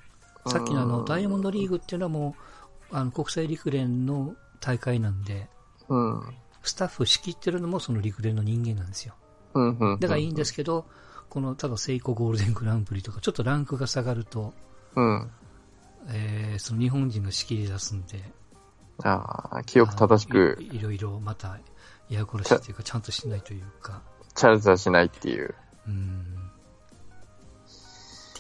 [0.48, 2.42] さっきのあの、うんダイヤモンドリーグっていうのはもう、
[2.92, 5.50] あの、国際陸連の大会なんで、
[5.90, 6.22] うん。
[6.64, 9.16] スタッフ仕切ってるのもその陸連の人間なんですよ。
[9.54, 10.00] うん、うん。
[10.00, 10.86] だからいいんですけど、
[11.30, 14.54] この、ただセイコゴールデングランプリとか、ちょっとランクが下がると、
[14.96, 15.32] うん。
[16.10, 18.24] えー、その日本人が仕切り出すんで、
[19.04, 21.60] ああ、記憶正しくいいろいろまた、
[22.10, 24.02] ややこしいっていうか、ちゃんとしないというか、
[24.36, 25.56] チャレンジはしないっていう。
[25.88, 26.43] うん、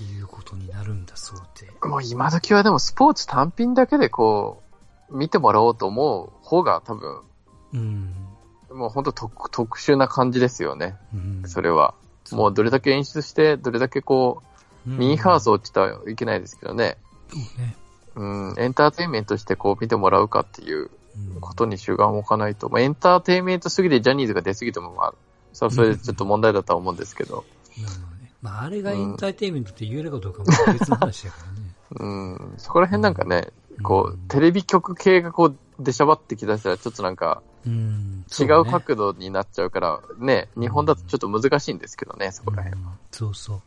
[0.03, 1.87] っていうことになるんだそうで。
[1.87, 4.61] もう今時はでもスポーツ単品だけでこ
[5.09, 7.21] う、見てもらおうと思う方が多分、
[7.73, 8.13] うん。
[8.71, 10.95] もう本当特特殊な感じですよね。
[11.13, 11.93] うん、それは。
[12.31, 14.41] もうどれだけ演出して、どれだけこ
[14.87, 16.97] う、うん、ミーハースを落ちたらいけないですけどね。
[17.29, 17.75] そうね。
[18.15, 20.91] うん、エンターテインメントしてこう見てもらうかっていう
[21.35, 25.13] うんことに主眼を置かないと、まあ、エンターテインメントすぎてジャニーズが出すぎても、まあ、
[25.53, 27.43] それはそれでちょっと問題だとは思うんですけど、
[27.77, 28.12] なるほどね。
[28.43, 31.73] まあ、あれがエンターテインメントって言えるかどうかも別の話だからね。
[31.95, 38.25] うん、そこら辺なんかね、うんこう、テレビ局系がこう、出しゃばってきだしたら、ちょっとなんか、うん。
[38.39, 42.89] 違う角度になっちゃうから、ね、日本だとちょっと難しいんですけどね、そこら辺は。
[42.89, 43.61] うんそうそ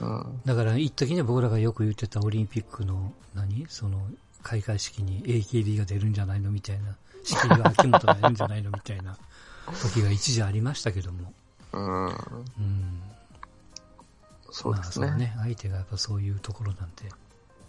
[0.00, 0.04] う。
[0.04, 0.40] うん。
[0.44, 3.66] だから、一時ね、僕らがよく言ってたオリンピックの、何？
[3.68, 4.00] その、
[4.42, 9.16] 開会式に AKB が出るんじゃないのみたいな、式が秋元が出るんじゃないのみたいな
[9.82, 11.32] 時が一時ありましたけども。
[11.72, 12.06] うん。
[12.06, 13.02] うん。
[14.50, 15.06] そうですね。
[15.06, 17.08] まあ、ね、相手がやっぱそういうところなんで、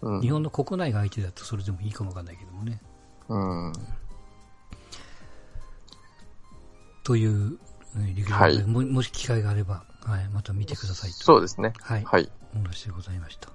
[0.02, 2.82] うん日本の国内が相手だとそれでもいいかもわかんないけどもね。
[3.30, 3.74] うん。
[7.04, 7.52] という、
[7.96, 11.18] ね陸上はいでももし機会があれば、はい、また見てくださいと。
[11.18, 11.74] そうですね。
[11.82, 12.04] はい。
[12.04, 12.32] はい。
[12.56, 13.50] お話でございました。